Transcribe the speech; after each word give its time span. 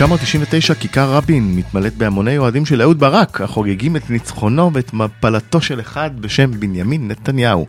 1999 0.00 0.74
כיכר 0.74 1.12
רבין 1.14 1.56
מתמלאת 1.56 1.96
בהמוני 1.96 2.38
אוהדים 2.38 2.66
של 2.66 2.82
אהוד 2.82 3.00
ברק, 3.00 3.40
החוגגים 3.40 3.96
את 3.96 4.10
ניצחונו 4.10 4.70
ואת 4.74 4.94
מפלתו 4.94 5.60
של 5.60 5.80
אחד 5.80 6.10
בשם 6.20 6.50
בנימין 6.60 7.08
נתניהו. 7.08 7.66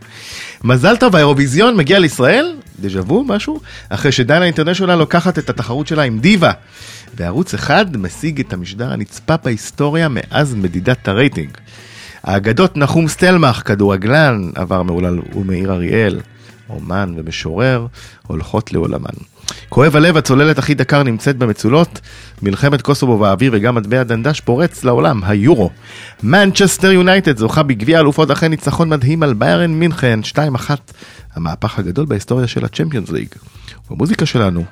מזל 0.64 0.96
טוב, 0.96 1.16
האירוויזיון 1.16 1.76
מגיע 1.76 1.98
לישראל? 1.98 2.56
דז'ה 2.80 3.00
וו, 3.00 3.24
משהו? 3.24 3.60
אחרי 3.88 4.12
שדנה 4.12 4.44
אינטרנשיונל 4.44 4.94
לוקחת 4.94 5.38
את 5.38 5.50
התחרות 5.50 5.86
שלה 5.86 6.02
עם 6.02 6.18
דיווה. 6.18 6.52
וערוץ 7.16 7.54
אחד 7.54 7.96
משיג 7.96 8.40
את 8.40 8.52
המשדר 8.52 8.92
הנצפה 8.92 9.36
בהיסטוריה 9.36 10.08
מאז 10.10 10.54
מדידת 10.54 11.08
הרייטינג. 11.08 11.50
האגדות 12.22 12.76
נחום 12.76 13.08
סטלמך, 13.08 13.62
כדורגלן, 13.64 14.50
עבר 14.54 14.82
מהולל 14.82 15.18
ומאיר 15.34 15.72
אריאל, 15.72 16.20
אומן 16.70 17.14
ומשורר, 17.16 17.86
הולכות 18.26 18.72
לעולמן. 18.72 19.31
כואב 19.68 19.96
הלב, 19.96 20.16
הצוללת 20.16 20.58
אח"י 20.58 20.74
דקר 20.74 21.02
נמצאת 21.02 21.36
במצולות, 21.36 22.00
מלחמת 22.42 22.82
קוסובו 22.82 23.18
באוויר 23.18 23.52
וגם 23.54 23.74
מטבע 23.74 24.02
חדש 24.02 24.40
פורץ 24.40 24.84
לעולם, 24.84 25.20
היורו. 25.24 25.70
מנצ'סטר 26.22 26.92
יונייטד 26.92 27.36
זוכה 27.36 27.62
בגביע 27.62 28.00
אלופות 28.00 28.30
אחרי 28.30 28.48
ניצחון 28.48 28.88
מדהים 28.88 29.22
על 29.22 29.34
ביירן 29.34 29.70
מינכן, 29.70 30.20
2-1, 30.34 30.70
המהפך 31.34 31.78
הגדול 31.78 32.06
בהיסטוריה 32.06 32.46
של 32.46 32.64
הצ'מפיונס 32.64 33.10
ליג. 33.10 33.28
במוזיקה 33.90 34.26
שלנו 34.26 34.64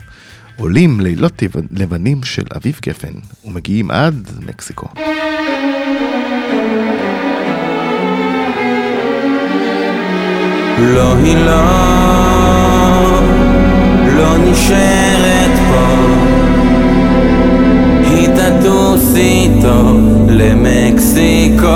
עולים 0.56 1.00
לילות 1.00 1.42
לבנים 1.70 2.22
של 2.22 2.44
אביב 2.56 2.78
גפן, 2.82 3.12
ומגיעים 3.44 3.90
עד 3.90 4.30
מקסיקו. 4.46 4.88
לא, 10.78 11.16
היא 11.16 11.36
לא, 14.20 14.38
נשארת 14.38 15.58
פה. 15.68 15.86
היא 18.10 18.28
תטוס 18.28 19.16
איתו 19.16 19.98
למקסיקו. 20.28 21.70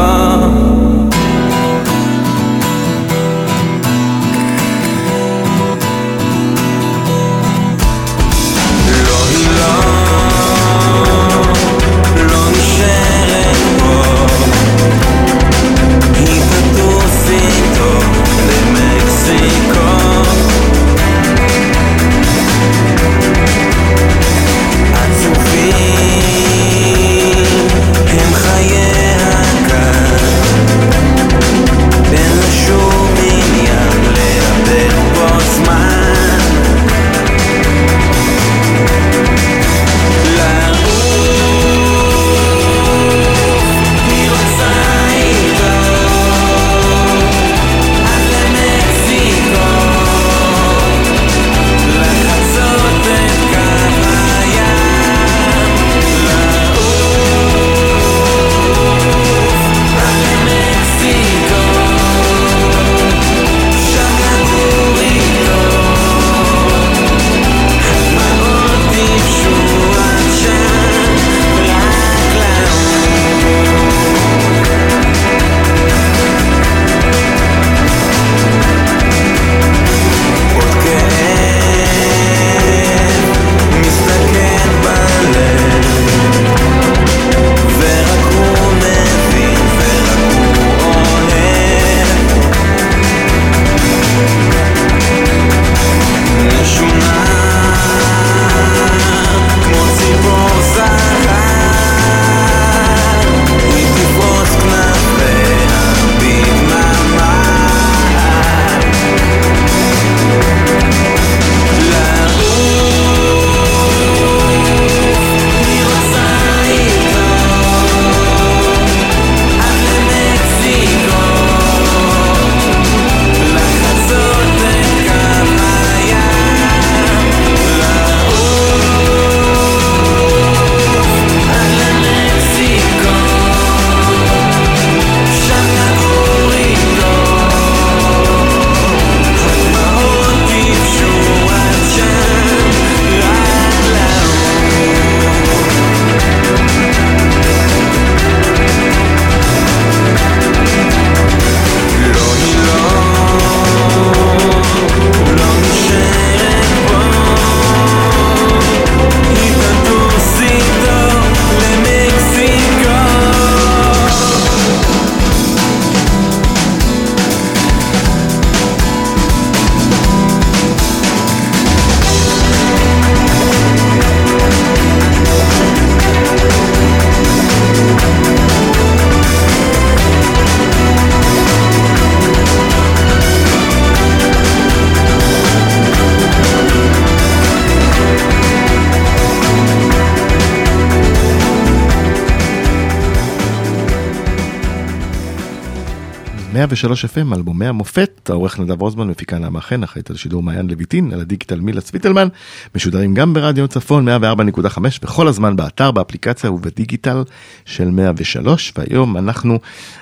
103 196.75 197.05
FM, 197.05 197.35
אלבומי 197.35 197.67
המופת, 197.67 198.31
העורך 198.31 198.61
נדב 198.61 198.81
רוזמן, 198.81 199.09
מפיקה 199.09 199.39
נעמה 199.39 199.61
חן, 199.61 199.83
אחראית 199.83 200.11
על 200.11 200.17
שידור 200.17 200.43
מעיין 200.43 200.67
לויטין, 200.67 201.13
על 201.13 201.21
הדיגיטל 201.21 201.61
מילה 201.61 201.81
צוויטלמן, 201.81 202.29
משודרים 202.75 203.15
גם 203.15 203.35
ברדיו 203.35 203.69
צפון 203.69 204.09
104.5, 204.09 204.79
בכל 205.03 205.29
הזמן 205.29 205.57
באתר, 205.57 205.91
באפליקציה 205.91 206.53
ובדיגיטל 206.53 207.23
של 207.65 207.91
103, 207.91 208.73
והיום 208.77 209.17
אנחנו 209.17 209.59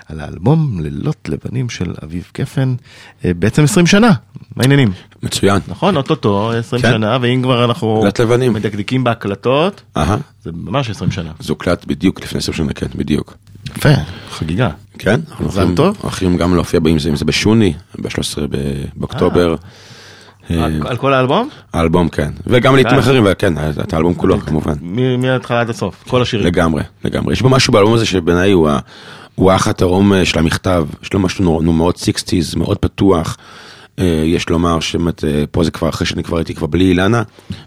על 0.09 0.21
האלבום 0.21 0.81
לילות 0.81 1.29
לבנים 1.29 1.69
של 1.71 1.95
אביב 2.05 2.31
גפן, 2.39 2.75
אה, 3.25 3.35
בעצם 3.35 3.65
20 3.65 3.87
שנה, 3.87 4.11
מה 4.57 4.63
העניינים? 4.63 4.93
מצוין. 5.23 5.61
נכון, 5.69 5.97
אוטוטו 5.97 6.53
20 6.53 6.83
כן. 6.83 6.91
שנה, 6.91 7.19
ואם 7.21 7.41
כבר 7.43 7.65
אנחנו. 7.65 8.03
מדקדקים 8.53 9.05
בהקלטות, 9.05 9.83
אהה, 9.97 10.17
זה 10.43 10.51
ממש 10.55 10.91
20 10.91 11.11
שנה. 11.11 11.33
זה 11.41 11.53
הוקלט 11.53 11.85
בדיוק 11.85 12.21
לפני 12.21 12.39
עשר 12.39 12.53
שנה, 12.53 12.73
כן, 12.73 12.87
בדיוק. 12.95 13.37
יפה, 13.77 13.89
חגיגה. 14.31 14.69
כן, 14.99 15.21
מזל 15.41 15.75
טוב. 15.77 15.97
הולכים 16.03 16.37
גם 16.37 16.55
להופיע 16.55 16.81
אם 16.91 16.99
זה, 16.99 17.09
אם 17.09 17.17
זה 17.17 17.25
בשוני, 17.25 17.73
ב-13 17.99 18.39
באוקטובר. 18.97 19.55
אה, 20.51 20.65
על- 20.65 20.83
על 20.87 20.97
כל 20.97 21.13
האלבום? 21.15 21.49
האלבום, 21.73 22.09
כן. 22.09 22.31
וגם 22.47 22.75
לעיתים 22.75 22.95
אה. 22.95 22.99
אחרים, 23.01 23.23
וכן, 23.27 23.55
את 23.81 23.93
האלבום 23.93 24.15
כולו, 24.15 24.41
כמובן. 24.41 24.73
מההתחלה 25.19 25.61
עד 25.61 25.71
הסוף, 25.71 26.05
כל 26.09 26.23
השירים. 26.23 26.47
לגמרי, 26.47 26.83
לגמרי. 27.05 27.33
יש 27.33 27.43
בו 27.43 27.49
משהו 27.49 27.73
באלבום 27.73 27.95
הזה 27.95 28.07
שבעיניי 28.07 28.53
הוא, 28.53 28.71
האח 29.51 29.69
התאום 29.69 30.13
אה, 30.13 30.25
של 30.25 30.39
המכתב, 30.39 30.87
יש 31.03 31.13
לו 31.13 31.21
משהו 31.21 31.63
מאוד 31.63 31.95
60's, 31.97 32.59
מאוד 32.59 32.79
פתוח. 32.79 33.37
אה, 33.99 34.05
יש 34.27 34.49
לומר 34.49 34.81
שבאמת 34.81 35.25
אה, 35.25 35.45
פה 35.51 35.65
זה 35.65 35.71
כבר 35.71 35.89
אחרי 35.89 36.07
שאני 36.07 36.23
כבר 36.23 36.37
הייתי 36.37 36.55
כבר 36.55 36.67
בלי 36.67 36.85
אילנה 36.85 37.23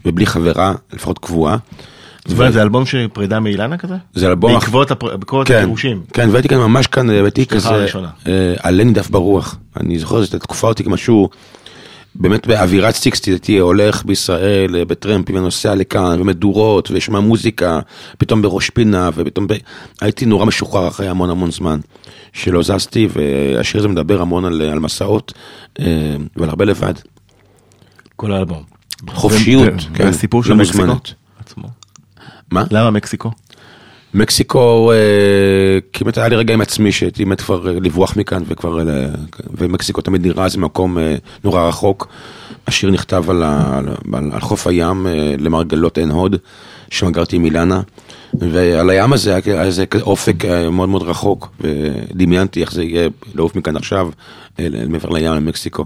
ובלי 0.05 0.25
חברה, 0.25 0.73
לפחות 0.93 1.19
קבועה. 1.19 1.57
זאת 2.25 2.39
אומרת, 2.39 2.53
זה 2.53 2.61
אלבום 2.61 2.85
של 2.85 3.07
פרידה 3.13 3.39
מאילנה 3.39 3.77
כזה? 3.77 3.95
זה 4.13 4.27
אלבום... 4.27 4.53
בעקבות 4.53 4.91
בעקבות 4.91 5.47
כן, 5.47 5.55
הגירושים. 5.55 6.01
כן, 6.13 6.29
והייתי 6.31 6.47
כאן 6.47 6.57
ממש 6.57 6.87
כאן, 6.87 7.09
אה, 7.09 7.27
אשתך 7.27 7.53
כזה. 7.53 7.85
אה, 8.27 8.53
עלה 8.59 8.83
נידף 8.83 9.09
ברוח. 9.09 9.57
אני 9.79 9.99
זוכר 9.99 10.23
שזאת 10.23 10.41
תקופה 10.41 10.67
אותי 10.67 10.83
כמשהו, 10.83 11.29
באמת 12.15 12.47
באווירת 12.47 12.95
סיקסטי, 12.95 13.31
הייתי 13.31 13.57
הולך 13.57 14.05
בישראל 14.05 14.75
אה, 14.75 14.85
בטרמפים 14.85 15.35
ונוסע 15.35 15.75
לכאן, 15.75 16.21
ומדורות, 16.21 16.91
ושומע 16.93 17.19
מוזיקה, 17.19 17.79
פתאום 18.17 18.41
בראש 18.41 18.69
פינה, 18.69 19.09
ופתאום 19.15 19.47
ב... 19.47 19.53
הייתי 20.01 20.25
נורא 20.25 20.45
משוחרר 20.45 20.87
אחרי 20.87 21.07
המון 21.07 21.29
המון 21.29 21.51
זמן 21.51 21.79
שלא 22.33 22.63
זזתי, 22.63 23.07
והשיר 23.13 23.79
הזה 23.79 23.87
מדבר 23.87 24.21
המון 24.21 24.45
על, 24.45 24.61
על 24.61 24.79
מסעות, 24.79 25.33
אה, 25.79 25.85
ועל 26.35 26.49
הרבה 26.49 26.65
לבד. 26.65 26.93
כל 28.15 28.31
האלבום. 28.31 28.63
חופשיות, 29.09 29.73
כן, 29.93 30.05
והסיפור 30.05 30.43
של 30.43 30.49
לא 30.49 30.55
מקסיקו 30.55 30.77
מוזמנת. 30.77 31.01
עצמו. 31.05 31.24
מה? 32.51 32.63
למה 32.71 32.91
מקסיקו? 32.91 33.31
מקסיקו, 34.15 34.91
אה, 34.91 34.97
כמעט 35.93 36.17
היה 36.17 36.27
לי 36.27 36.35
רגע 36.35 36.53
עם 36.53 36.61
עצמי 36.61 36.91
שהייתי 36.91 37.25
מת 37.25 37.41
כבר 37.41 37.67
אה, 37.67 37.73
לברוח 37.73 38.17
מכאן 38.17 38.43
וכבר, 38.47 38.89
אה, 38.89 39.07
ומקסיקו 39.57 40.01
תמיד 40.01 40.27
נראה 40.27 40.45
איזה 40.45 40.57
מקום 40.57 40.97
נורא 41.43 41.67
רחוק. 41.67 42.07
השיר 42.67 42.91
נכתב 42.91 43.29
על, 43.29 43.43
ה, 43.43 43.77
על, 44.13 44.31
על 44.31 44.39
חוף 44.41 44.67
הים 44.67 45.07
למרגלות 45.39 45.97
עין 45.97 46.11
הוד, 46.11 46.35
שם 46.89 47.11
גרתי 47.11 47.35
עם 47.35 47.45
אילנה, 47.45 47.81
ועל 48.33 48.89
הים 48.89 49.13
הזה 49.13 49.35
היה 49.35 49.63
איזה 49.63 49.85
אופק 50.01 50.45
מאוד 50.71 50.89
מאוד 50.89 51.01
רחוק, 51.03 51.51
ודמיינתי 51.61 52.61
איך 52.61 52.71
זה 52.71 52.83
יהיה 52.83 53.09
לעוף 53.35 53.55
מכאן 53.55 53.77
עכשיו, 53.77 54.09
מעבר 54.59 55.09
לים 55.09 55.33
למקסיקו. 55.33 55.85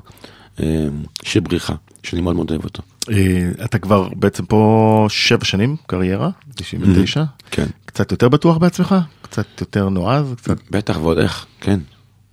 שיר 1.23 1.41
בריחה, 1.41 1.73
שאני 2.03 2.21
מאוד 2.21 2.35
מאוד 2.35 2.49
אוהב 2.51 2.63
אותו. 2.63 2.83
אה, 3.11 3.49
אתה 3.65 3.79
כבר 3.79 4.07
בעצם 4.15 4.45
פה 4.45 5.05
שבע 5.09 5.45
שנים 5.45 5.75
קריירה, 5.87 6.29
99. 6.55 7.23
כן. 7.51 7.65
קצת 7.85 8.11
יותר 8.11 8.29
בטוח 8.29 8.57
בעצמך? 8.57 8.95
קצת 9.21 9.45
יותר 9.61 9.89
נועז? 9.89 10.33
קצת 10.37 10.57
בטח 10.71 10.97
ועוד 10.97 11.17
איך, 11.17 11.45
כן, 11.61 11.79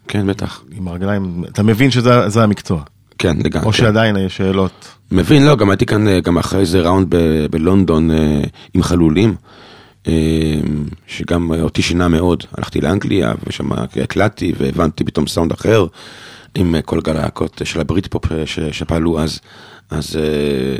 כן 0.08 0.26
בטח, 0.26 0.62
עם 0.70 0.88
הרגליים? 0.88 1.44
אתה 1.48 1.62
מבין 1.62 1.90
שזה 1.90 2.28
זה 2.28 2.42
המקצוע? 2.42 2.82
כן 3.18 3.36
לגמרי. 3.44 3.66
או 3.66 3.72
כן. 3.72 3.78
שעדיין 3.78 4.16
יש 4.16 4.36
שאלות? 4.36 4.88
מבין, 5.12 5.46
לא, 5.46 5.56
גם 5.56 5.70
הייתי 5.70 5.86
כאן 5.86 6.08
אה, 6.08 6.20
גם 6.20 6.38
אחרי 6.38 6.60
איזה 6.60 6.80
ראונד 6.80 7.06
ב- 7.08 7.46
בלונדון 7.50 8.10
אה, 8.10 8.40
עם 8.74 8.82
חלולים, 8.82 9.34
שגם 11.06 11.50
אותי 11.60 11.82
שינה 11.82 12.08
מאוד. 12.08 12.44
הלכתי 12.58 12.80
לאנגליה 12.80 13.32
ושם 13.46 13.72
הקלטתי 13.72 14.52
והבנתי 14.58 15.04
פתאום 15.04 15.26
סאונד 15.26 15.52
אחר, 15.52 15.86
עם 16.56 16.74
אה, 16.74 16.82
כל 16.82 17.00
גל 17.00 17.16
הלהקות 17.16 17.60
של 17.64 17.80
הברית 17.80 18.06
פופ 18.06 18.32
אה, 18.32 18.42
שפעלו 18.72 19.20
אז. 19.20 19.40
אז 19.90 20.16
אה, 20.16 20.76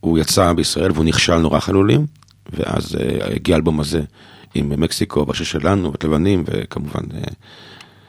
הוא 0.00 0.18
יצא 0.18 0.52
בישראל 0.52 0.92
והוא 0.92 1.04
נכשל 1.04 1.38
נורא 1.38 1.60
חלולים, 1.60 2.06
ואז 2.52 2.96
אה, 2.96 3.34
הגיע 3.34 3.54
האלבום 3.54 3.80
הזה 3.80 4.02
עם 4.54 4.80
מקסיקו, 4.80 5.26
בשיר 5.26 5.46
שלנו, 5.46 5.92
ואת 5.92 6.04
לבנים, 6.04 6.44
וכמובן 6.46 7.04
אה, 7.14 7.22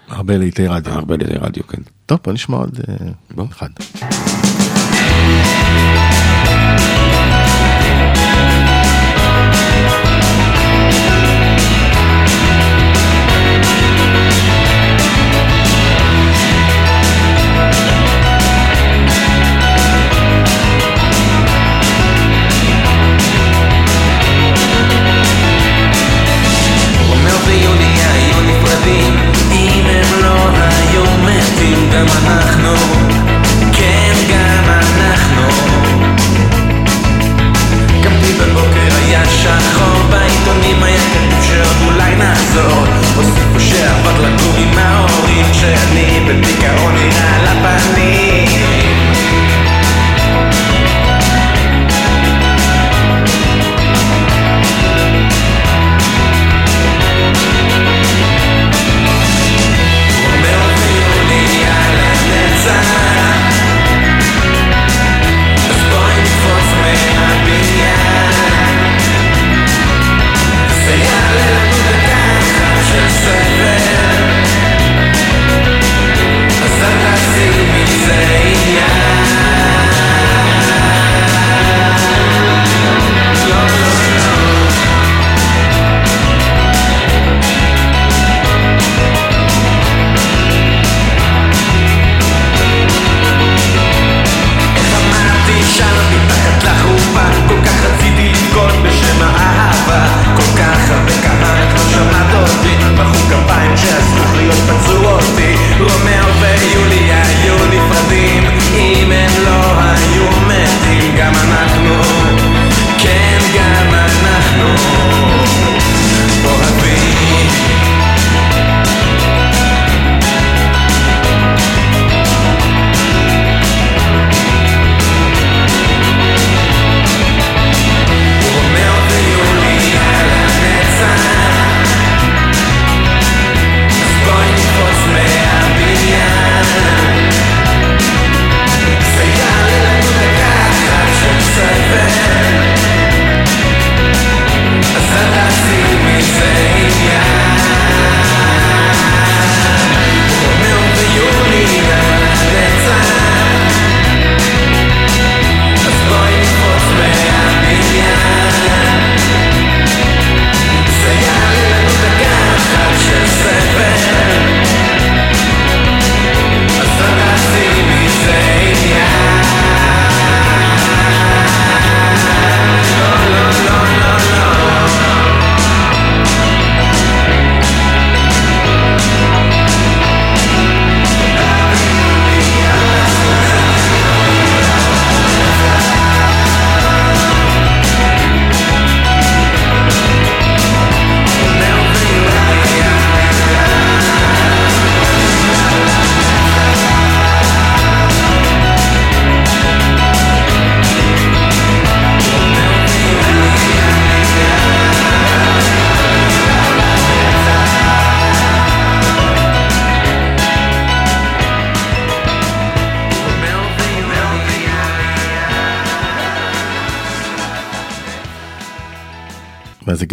הרבה 0.08 0.38
לעיתי 0.38 0.68
רדיו. 0.68 0.94
הרבה 0.94 1.18
לידי 1.18 1.38
רדיו, 1.38 1.68
כן. 1.68 1.82
טוב, 2.06 2.20
בוא 2.24 2.34
נשמע 2.34 2.58
עוד 2.58 2.80
אה, 2.90 3.08
בוא. 3.36 3.46
אחד. 3.52 3.70
גם 32.02 32.08
אנחנו, 32.08 32.74
כן 33.74 34.14
גם 34.30 34.70
אנחנו. 34.70 35.48
קמתי 38.04 38.34
בבוקר 38.34 38.96
היה 39.06 39.26
שחור, 39.26 40.04
בעיתונים 40.10 40.84
היה 40.84 41.00
כתוב 41.00 41.44
שעוד 41.44 41.88
אולי 41.88 42.16
נחזור. 42.16 42.86
הוסיפו 43.16 43.60
שעבר 43.60 44.22
לגור 44.22 44.56
עם 44.58 44.78
ההורים, 44.78 45.46
שאני 45.54 46.20
בדיכאון 46.28 46.94
נראה 46.96 47.54
לפנים. 47.54 48.91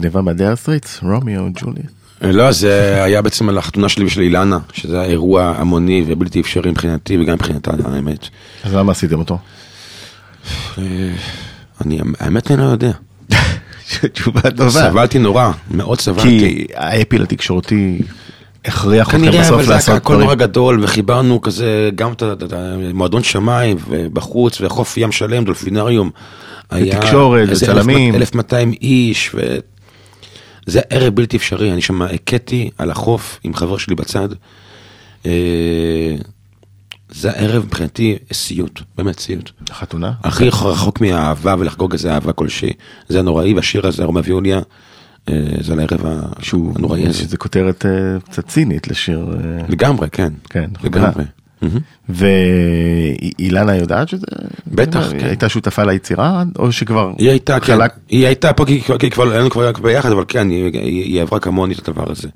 גניבה 0.00 0.23
מהדייר 0.23 0.57
סטריטס? 0.57 1.00
רומיו, 1.02 1.43
ג'וליאס. 1.61 1.87
לא, 2.23 2.52
זה 2.52 3.05
היה 3.05 3.23
בעצם 3.23 3.49
על 3.49 3.59
החתונה 3.59 3.88
שלי 3.88 4.05
ושל 4.05 4.21
אילנה, 4.21 4.59
שזה 4.73 5.00
היה 5.00 5.11
אירוע 5.11 5.55
המוני 5.57 6.05
ובלתי 6.07 6.40
אפשרי 6.40 6.71
מבחינתי 6.71 7.19
וגם 7.19 7.35
מבחינתה, 7.35 7.71
האמת. 7.85 8.28
אז 8.64 8.75
למה 8.75 8.93
עשיתם 8.93 9.19
אותו? 9.19 9.38
אה, 10.78 10.83
אני, 11.85 12.00
האמת 12.21 12.50
אני 12.50 12.61
לא 12.61 12.67
יודע. 12.67 12.90
תשובה 14.12 14.50
טובה. 14.50 14.71
סבלתי 14.90 15.19
נורא, 15.19 15.50
מאוד 15.71 16.00
סבלתי. 16.00 16.38
כי 16.38 16.67
האפיל 16.75 17.23
התקשורתי 17.23 17.99
הכריח 18.64 19.07
אתכם 19.09 19.19
כנראה, 19.19 19.35
אבל 19.35 19.45
בסוף 19.47 19.62
זה 19.62 19.69
היה 19.69 19.76
לעשות 19.76 19.97
הכל 19.97 20.12
נורא 20.12 20.25
דברים. 20.35 20.38
גדול, 20.38 20.85
וחיברנו 20.85 21.40
כזה 21.40 21.90
גם 21.95 22.12
את 22.12 22.23
ה- 22.23 22.33
את 22.33 22.52
מועדון 22.95 23.23
שמיים, 23.23 23.76
ובחוץ, 23.88 24.61
וחוף 24.61 24.97
ים 24.97 25.12
שלם, 25.12 25.45
דולפינריום. 25.45 26.11
היה 26.71 26.99
ותקשורת, 26.99 27.49
איזה 27.49 27.67
וצלמים. 27.73 28.14
1200 28.14 28.73
איש. 28.83 29.31
זה 30.68 30.80
ערב 30.90 31.14
בלתי 31.14 31.37
אפשרי, 31.37 31.72
אני 31.72 31.80
שם 31.80 32.02
הכיתי 32.02 32.70
על 32.78 32.90
החוף 32.90 33.40
עם 33.44 33.54
חבר 33.54 33.76
שלי 33.76 33.94
בצד. 33.94 34.28
אה, 35.26 36.16
זה 37.10 37.30
הערב 37.30 37.64
מבחינתי 37.64 38.18
סיוט, 38.32 38.80
באמת 38.96 39.18
סיוט. 39.18 39.50
חתונה? 39.70 40.12
הכי 40.22 40.48
רחוק 40.48 41.00
מהאהבה 41.00 41.54
ולחגוג 41.58 41.92
איזה 41.92 42.14
אהבה 42.14 42.32
כלשהי. 42.32 42.72
זה 43.08 43.22
נוראי, 43.22 43.54
והשיר 43.54 43.87
הזה, 43.87 44.04
רומא 44.04 44.20
ויוליה, 44.25 44.60
אה, 45.28 45.34
זה 45.60 45.72
על 45.72 45.80
הערב 45.80 46.06
הנוראי 46.76 47.06
הזה. 47.06 47.18
שזה 47.18 47.37
כותרת 47.37 47.87
אה, 47.87 48.20
קצת 48.25 48.46
צינית 48.46 48.88
לשיר. 48.88 49.18
אה, 49.18 49.64
לגמרי, 49.68 50.10
כן. 50.10 50.32
כן, 50.50 50.70
לגמרי. 50.84 51.25
ואילנה 52.08 53.76
יודעת 53.76 54.08
שזה? 54.08 54.26
בטח, 54.66 55.12
היא 55.12 55.20
כן. 55.20 55.26
הייתה 55.26 55.48
שותפה 55.48 55.84
ליצירה 55.84 56.42
או 56.58 56.72
שכבר 56.72 57.12
היא 57.18 57.30
הייתה, 57.30 57.60
כן? 57.60 57.78
היא 58.08 58.26
הייתה 58.26 58.52
פה 58.52 58.64
כי 58.98 59.10
כבר 59.10 59.30
היינו 59.32 59.50
כבר 59.50 59.72
ביחד, 59.82 60.12
אבל 60.12 60.24
כן, 60.28 60.50
היא- 60.50 60.64
היא 60.72 61.02
היא 61.04 61.22
עברה 61.22 61.40
כמוני 61.40 61.74
את 61.74 61.88
הדבר 61.88 62.04
הזה. 62.12 62.28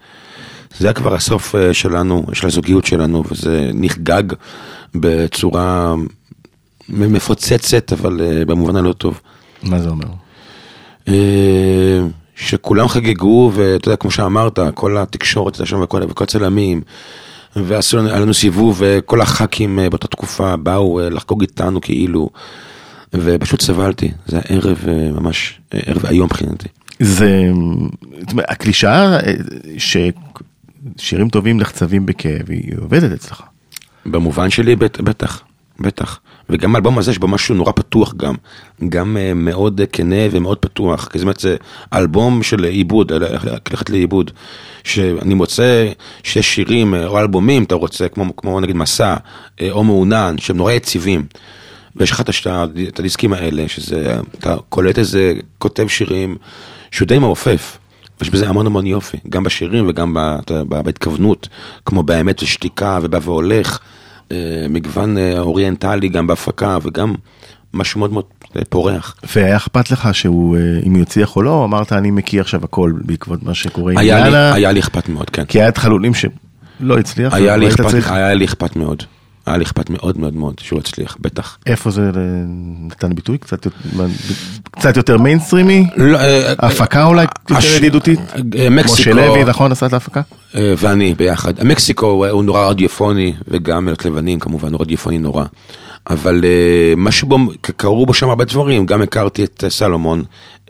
זה 0.78 0.86
היה 0.86 0.92
כבר 0.94 1.14
הסוף 1.14 1.54
אה, 1.54 1.74
שלנו, 1.74 2.24
של 2.32 2.46
הזוגיות 2.46 2.86
שלנו, 2.86 3.24
וזה 3.30 3.70
נחגג 3.74 4.22
בצורה 4.94 5.94
מפוצצת, 6.88 7.92
אבל 7.92 8.20
אה, 8.20 8.44
במובן 8.44 8.76
הלא 8.76 8.92
טוב. 8.92 9.20
מה 9.62 9.78
זה 9.78 9.88
אומר? 9.88 10.06
אה, 11.08 12.00
שכולם 12.36 12.88
חגגו, 12.88 13.50
ואתה 13.54 13.88
יודע, 13.88 13.96
כמו 13.96 14.10
שאמרת, 14.10 14.58
כל 14.74 14.98
התקשורת 14.98 15.54
הייתה 15.54 15.66
שם 15.66 15.80
וכל 15.80 16.24
הצלמים, 16.24 16.80
ועשו 17.56 17.96
לנו, 17.96 18.34
סיבוב, 18.34 18.82
וכל 18.84 19.20
הח"כים 19.20 19.78
אה, 19.78 19.90
באותה 19.90 20.08
תקופה 20.08 20.56
באו 20.56 21.00
אה, 21.00 21.10
לחגוג 21.10 21.40
איתנו 21.40 21.80
כאילו, 21.80 22.30
ופשוט 23.14 23.60
סבלתי, 23.60 24.10
זה 24.26 24.36
היה 24.36 24.58
ערב 24.58 24.84
אה, 24.88 25.10
ממש, 25.10 25.60
ערב 25.70 26.06
איום 26.06 26.24
מבחינתי. 26.26 26.68
זה 27.00 27.50
זאת 28.20 28.32
אומרת, 28.32 28.46
הקלישאה 28.50 29.18
אה, 29.20 29.32
ששירים 30.98 31.28
טובים 31.28 31.60
נחצבים 31.60 32.06
בכאב 32.06 32.50
היא 32.50 32.72
עובדת 32.80 33.12
אצלך. 33.12 33.42
במובן 34.06 34.50
שלי 34.50 34.76
בט, 34.76 35.00
בטח, 35.00 35.42
בטח. 35.80 36.20
וגם 36.52 36.74
האלבום 36.74 36.98
הזה 36.98 37.10
יש 37.10 37.18
בו 37.18 37.28
משהו 37.28 37.54
נורא 37.54 37.72
פתוח 37.72 38.14
גם, 38.14 38.34
גם 38.88 39.16
אה, 39.16 39.34
מאוד 39.34 39.80
אה, 39.80 39.86
כנה 39.86 40.16
ומאוד 40.30 40.58
פתוח, 40.58 41.08
כי 41.08 41.18
זאת 41.18 41.24
אומרת 41.24 41.40
זה 41.40 41.56
אלבום 41.94 42.42
של 42.42 42.64
עיבוד, 42.64 43.12
אה, 43.12 43.18
ללכת 43.70 43.90
לאיבוד, 43.90 44.30
שאני 44.84 45.34
מוצא 45.34 45.88
שיש 46.22 46.54
שירים 46.54 46.94
או 46.94 47.18
אלבומים, 47.18 47.64
אתה 47.64 47.74
רוצה, 47.74 48.08
כמו, 48.08 48.36
כמו 48.36 48.60
נגיד 48.60 48.76
מסע, 48.76 49.16
או 49.70 49.84
מעונן, 49.84 50.34
שהם 50.38 50.56
נורא 50.56 50.72
יציבים. 50.72 51.26
ויש 51.96 52.10
לך 52.10 52.20
את 52.20 52.98
הדיסקים 52.98 53.32
האלה, 53.32 53.68
שזה, 53.68 54.16
אתה 54.38 54.56
קולט 54.68 54.98
איזה 54.98 55.34
כותב 55.58 55.88
שירים 55.88 56.36
שהוא 56.90 57.08
די 57.08 57.18
מעופף. 57.18 57.78
יש 58.22 58.30
בזה 58.30 58.48
המון 58.48 58.66
המון 58.66 58.86
יופי, 58.86 59.16
גם 59.28 59.42
בשירים 59.42 59.88
וגם 59.88 60.16
בהתכוונות, 60.68 61.48
כמו 61.84 62.02
באמת 62.02 62.42
ושתיקה 62.42 62.98
ובא 63.02 63.18
והולך, 63.22 63.78
מגוון 64.70 65.18
אה, 65.18 65.38
אוריינטלי 65.38 66.08
גם 66.08 66.26
בהפקה 66.26 66.78
וגם 66.82 67.14
משהו 67.74 68.00
מאוד 68.00 68.12
מאוד 68.12 68.24
אה, 68.56 68.62
פורח. 68.68 69.16
והיה 69.36 69.56
אכפת 69.56 69.90
לך 69.90 70.08
שהוא, 70.12 70.56
אה, 70.56 70.60
אם 70.86 70.94
הוא 70.94 71.02
יצליח 71.02 71.36
או 71.36 71.42
לא, 71.42 71.64
אמרת 71.64 71.92
אני 71.92 72.10
מקיא 72.10 72.40
עכשיו 72.40 72.64
הכל 72.64 72.92
בעקבות 73.04 73.42
מה 73.42 73.54
שקורה 73.54 73.92
עם 73.92 73.98
אילנה, 73.98 74.54
היה 74.54 74.72
לי 74.72 74.80
אכפת 74.80 75.08
מאוד, 75.08 75.30
כן. 75.30 75.44
כי 75.44 75.60
היה 75.60 75.68
את 75.68 75.78
חלולים 75.78 76.14
שלא 76.14 76.98
הצליח, 76.98 77.34
היה 78.12 78.34
לי 78.34 78.44
אכפת 78.44 78.76
מאוד. 78.76 79.02
היה 79.46 79.56
לי 79.56 79.64
אכפת 79.64 79.90
מאוד 79.90 80.18
מאוד 80.18 80.34
מאוד 80.36 80.54
שהוא 80.60 80.78
יצליח, 80.78 81.16
בטח. 81.20 81.58
איפה 81.66 81.90
זה 81.90 82.02
אה, 82.02 82.10
נתן 82.90 83.14
ביטוי? 83.14 83.38
קצת 83.38 83.64
יותר- 83.64 83.76
מה, 83.92 84.04
קצת 84.70 84.96
יותר 84.96 85.18
מיינסטרימי? 85.18 85.86
לא, 85.96 86.18
אה, 86.18 86.52
הפקה 86.58 87.04
אולי 87.04 87.26
יותר 87.50 87.66
ידידותית? 87.76 88.20
אה, 88.58 88.70
מקסיקו, 88.70 88.92
משה 89.10 89.12
לוי, 89.12 89.44
נכון, 89.44 89.72
עשה 89.72 89.86
את 89.86 89.92
ההפקה? 89.92 90.20
אה, 90.54 90.74
ואני 90.78 91.14
ביחד. 91.14 91.64
מקסיקו 91.64 92.26
הוא 92.30 92.44
נורא 92.44 92.68
רדיופוני, 92.68 93.32
וגם 93.48 93.84
לילות 93.84 94.04
לבנים 94.04 94.38
כמובן, 94.38 94.72
הוא 94.72 94.80
רדיופוני 94.80 95.18
נורא. 95.18 95.44
אבל 96.10 96.44
אה, 96.44 96.94
משהו 96.96 97.28
בו, 97.28 97.38
קרו 97.60 98.06
בו 98.06 98.14
שם 98.14 98.28
הרבה 98.28 98.44
דברים, 98.44 98.86
גם 98.86 99.02
הכרתי 99.02 99.44
את 99.44 99.64
אה, 99.64 99.70
סלומון, 99.70 100.22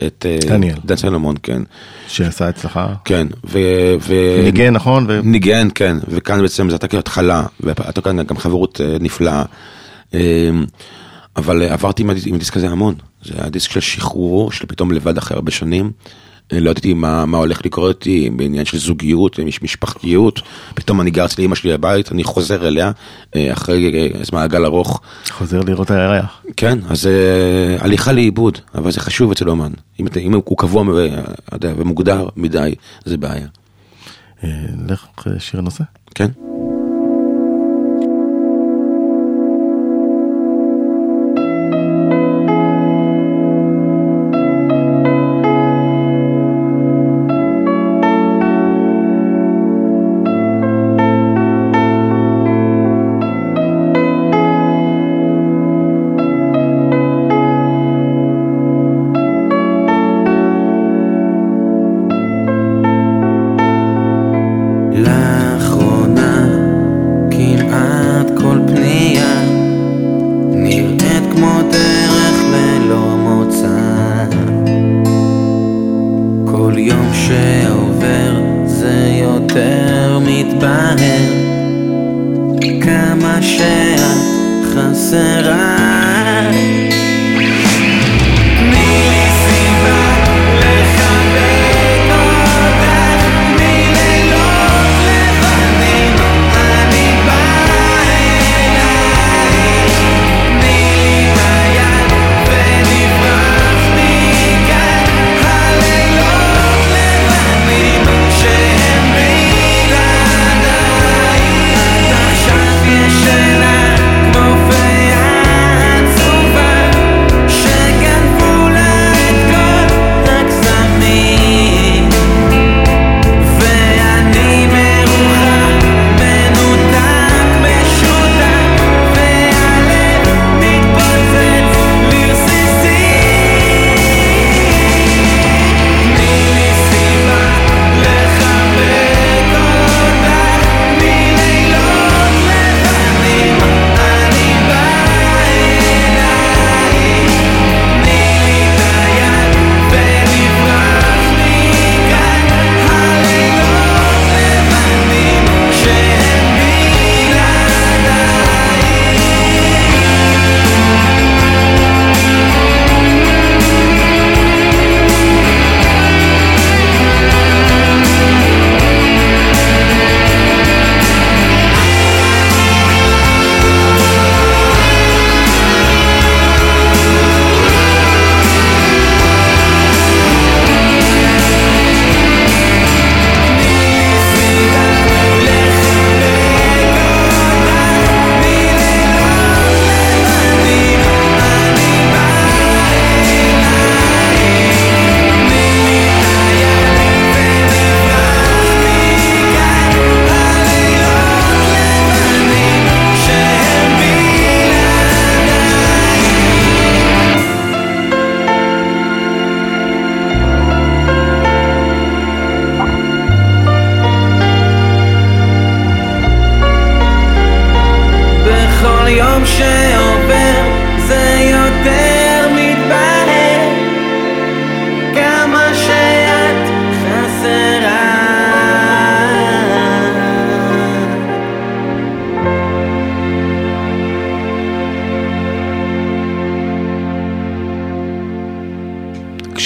את... 0.03 0.25
אה, 0.29 0.37
דניאל. 0.49 0.75
דן 0.85 0.95
סלומון, 0.95 1.35
כן. 1.43 1.61
שעשה 2.07 2.49
אצלך? 2.49 2.79
כן, 3.05 3.27
ו... 3.45 3.59
ו... 4.01 4.13
ניגן, 4.43 4.73
נכון? 4.73 5.05
ו- 5.07 5.21
ניגן, 5.23 5.67
כן, 5.75 5.97
וכאן 6.07 6.41
בעצם 6.41 6.69
זה 6.69 6.75
הייתה 6.75 6.87
כאילו 6.87 6.99
התחלה, 6.99 7.45
והייתה 7.59 8.01
כאן 8.01 8.23
גם 8.23 8.37
חברות 8.37 8.81
אה, 8.83 8.97
נפלאה. 8.99 9.43
אה, 10.13 10.19
אבל 11.37 11.61
עברתי 11.61 12.03
עם 12.03 12.35
הדיסק 12.35 12.57
הזה 12.57 12.69
המון, 12.69 12.95
זה 13.23 13.33
היה 13.37 13.49
דיסק 13.49 13.71
של 13.71 13.79
שחרור, 13.79 14.51
של 14.51 14.65
פתאום 14.65 14.91
לבד 14.91 15.17
אחרי 15.17 15.35
הרבה 15.35 15.51
שנים. 15.51 15.91
אה, 16.53 16.59
לא 16.59 16.69
ידעתי 16.69 16.93
מה, 16.93 17.25
מה 17.25 17.37
הולך 17.37 17.65
לקרות 17.65 17.95
איתי 18.07 18.29
בעניין 18.29 18.65
של 18.65 18.77
זוגיות, 18.77 19.39
מש- 19.39 19.61
משפחתיות, 19.61 20.41
פתאום 20.75 21.01
אני 21.01 21.11
גר 21.11 21.25
אצל 21.25 21.41
אמא 21.41 21.55
שלי 21.55 21.73
בבית, 21.77 22.11
אני 22.11 22.23
חוזר 22.23 22.67
אליה 22.67 22.91
אה, 23.35 23.53
אחרי 23.53 23.91
אה, 23.93 24.19
איזה 24.19 24.31
מעגל 24.33 24.65
ארוך. 24.65 25.01
חוזר 25.29 25.61
לראות 25.61 25.91
הירח. 25.91 26.41
כן, 26.57 26.79
אז 26.89 27.07
אה, 27.07 27.75
הליכה 27.79 28.11
לאיבוד, 28.11 28.57
אבל 28.75 28.91
זה 28.91 28.99
חשוב 28.99 29.31
אצל 29.31 29.49
אומן. 29.49 29.71
אם, 29.99 30.05
אם 30.19 30.33
הוא 30.33 30.57
קבוע 30.57 30.83
יודע, 31.53 31.73
ומוגדר 31.77 32.27
מדי, 32.37 32.75
זה 33.05 33.17
בעיה. 33.17 33.47
אה, 34.43 34.49
לך 34.87 35.05
אה, 35.27 35.39
שיר 35.39 35.61
נושא. 35.61 35.83
כן? 36.15 36.27
será 85.13 85.72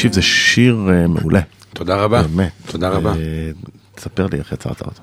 תקשיב, 0.10 0.14
זה 0.14 0.22
שיר 0.22 0.88
אה, 0.90 1.08
מעולה. 1.08 1.40
תודה 1.74 1.96
רבה. 1.96 2.22
באמת. 2.22 2.52
תודה 2.66 2.90
רבה. 2.90 3.10
אה, 3.12 3.52
תספר 3.96 4.28
לי 4.32 4.38
איך 4.38 4.52
יצרת 4.52 4.82
אותו. 4.82 5.02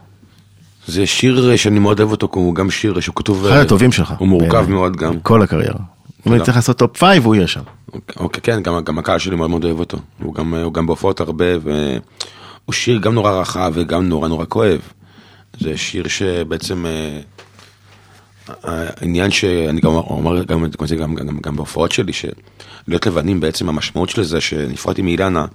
זה 0.87 1.07
שיר 1.07 1.51
אה, 1.51 1.57
שאני 1.57 1.79
מאוד 1.79 2.01
אוהב 2.01 2.11
אותו, 2.11 2.29
כי 2.29 2.39
הוא 2.39 2.55
גם 2.55 2.71
שיר 2.71 3.01
שהוא 3.01 3.15
כתוב... 3.15 3.47
אחד 3.47 3.57
הטובים 3.57 3.93
שלך. 3.93 4.15
הוא 4.19 4.29
מורכב. 4.29 4.71
מאוד 4.71 4.97
גם. 4.97 5.21
כל 5.21 5.43
הקריירה. 5.43 5.79
אם 6.27 6.33
אני 6.33 6.43
צריך 6.43 6.57
לעשות 6.57 6.79
top 6.79 6.97
five, 6.97 7.27
הוא 7.27 7.35
יהיה 7.35 7.47
שם. 7.47 7.63
אוקיי, 8.17 8.43
כן, 8.43 8.63
גם, 8.63 8.99
הקהל 8.99 9.19
שלי 9.19 9.37
מאוד 9.37 9.51
מאוד 9.51 9.65
אוהב 9.65 9.79
אותו. 9.79 9.99
הוא 10.23 10.35
גם, 10.75 10.87
בהופעות 10.87 11.21
הרבה, 11.21 11.45
והוא 11.63 12.73
שיר 12.73 12.99
גם 12.99 13.15
נורא 13.15 13.41
רחב 13.41 13.73
וגם 13.75 14.09
נורא 14.09 14.29
נורא 14.29 14.45
כואב. 14.49 14.81
זה 15.61 15.77
שיר 15.77 16.09
שבעצם, 16.09 16.85
העניין 18.63 19.31
שאני 19.31 19.81
גם 19.81 19.91
אומר 19.91 20.45
גם, 20.45 20.67
גם, 20.67 20.87
זה 20.87 20.97
גם, 20.97 21.15
גם, 21.15 21.39
גם 21.43 21.57
בהופעות 21.57 21.93
שלי, 21.93 22.13
שלהיות 22.87 23.07
לבנים 23.07 23.41
בעצם 23.41 23.69
המשמעות 23.69 24.09
של 24.09 24.23
זה 24.23 24.41
שנפרדתי 24.41 25.03
מאילנה, 25.03 25.47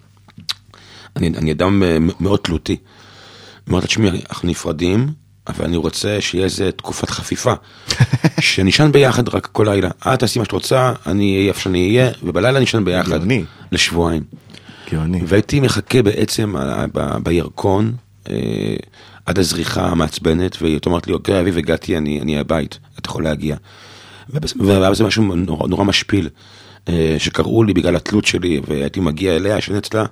אני, 1.15 1.27
אני 1.27 1.51
אדם 1.51 1.83
אה, 1.83 1.97
מאוד 2.19 2.39
תלותי. 2.39 2.77
אמרתי, 3.69 3.87
תשמעי, 3.87 4.21
אנחנו 4.29 4.49
נפרדים, 4.49 5.07
אבל 5.47 5.65
אני 5.65 5.77
רוצה 5.77 6.17
שיהיה 6.21 6.43
איזה 6.43 6.71
תקופת 6.71 7.09
חפיפה. 7.09 7.53
שנשען 8.39 8.91
ביחד 8.91 9.29
רק 9.29 9.45
כל 9.51 9.65
לילה. 9.69 9.89
את 10.13 10.19
תעשי 10.19 10.39
מה 10.39 10.45
שאת 10.45 10.51
רוצה, 10.51 10.93
אני 11.05 11.35
אהיה 11.37 11.47
איפה 11.47 11.59
שאני 11.59 11.87
אהיה, 11.87 12.11
ובלילה 12.23 12.59
נשען 12.59 12.85
ביחד. 12.85 13.17
גאוני. 13.17 13.43
לשבועיים. 13.71 14.23
גאוני. 14.91 15.21
והייתי 15.27 15.59
מחכה 15.59 16.01
בעצם 16.01 16.55
ה- 16.55 16.85
ב- 16.93 17.17
בירקון 17.23 17.93
אה, 18.29 18.35
עד 19.25 19.39
הזריחה 19.39 19.87
המעצבנת, 19.87 20.61
והיא 20.61 20.79
אומרת 20.85 21.07
לי, 21.07 21.13
אוקיי, 21.13 21.39
אביב, 21.39 21.57
הגעתי, 21.57 21.97
אני 21.97 22.21
אני 22.21 22.39
הבית, 22.39 22.79
אתה 22.99 23.09
יכול 23.09 23.23
להגיע. 23.23 23.55
והיה 24.59 24.89
בזה 24.91 25.03
משהו 25.03 25.35
נורא, 25.35 25.67
נורא 25.67 25.83
משפיל, 25.83 26.25
אה, 26.25 26.31
שקראו 27.17 27.63
לי 27.63 27.73
בגלל 27.73 27.95
התלות 27.95 28.25
שלי, 28.25 28.61
והייתי 28.67 28.99
מגיע 28.99 29.35
אליה, 29.35 29.57
ישן 29.57 29.75
אצלה, 29.75 30.05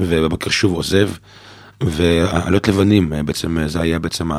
ובבוקר 0.00 0.50
שוב 0.50 0.72
עוזב. 0.72 1.10
ועלות 1.80 2.68
לבנים, 2.68 3.12
אה, 3.12 3.22
בעצם 3.22 3.58
אה, 3.58 3.68
זה 3.68 3.80
היה 3.80 3.98
בעצם 3.98 4.30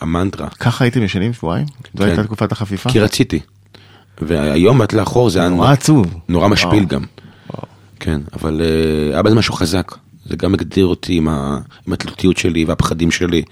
המנטרה. 0.00 0.48
ככה 0.48 0.84
הייתם 0.84 1.02
ישנים 1.02 1.32
שבועיים? 1.32 1.66
זו 1.66 1.98
כן. 1.98 2.04
הייתה 2.04 2.24
תקופת 2.24 2.52
החפיפה? 2.52 2.90
כי 2.90 3.00
רציתי. 3.00 3.40
והיום 4.20 4.82
את 4.82 4.92
לאחור 4.92 5.30
זה 5.30 5.40
היה 5.40 5.48
נורא 5.48 5.72
עצוב. 5.72 6.14
נורא 6.28 6.48
משפיל. 6.48 6.84
גם. 6.84 7.04
כן, 8.00 8.20
אבל 8.32 8.60
אה, 8.64 9.12
היה 9.12 9.22
בזה 9.22 9.34
משהו 9.34 9.54
חזק. 9.54 9.94
זה 10.24 10.36
גם 10.36 10.54
הגדיר 10.54 10.86
אותי 10.86 11.14
עם, 11.16 11.28
ה... 11.28 11.58
עם 11.86 11.92
התלותיות 11.92 12.36
שלי 12.36 12.64
והפחדים 12.64 13.10
שלי. 13.10 13.42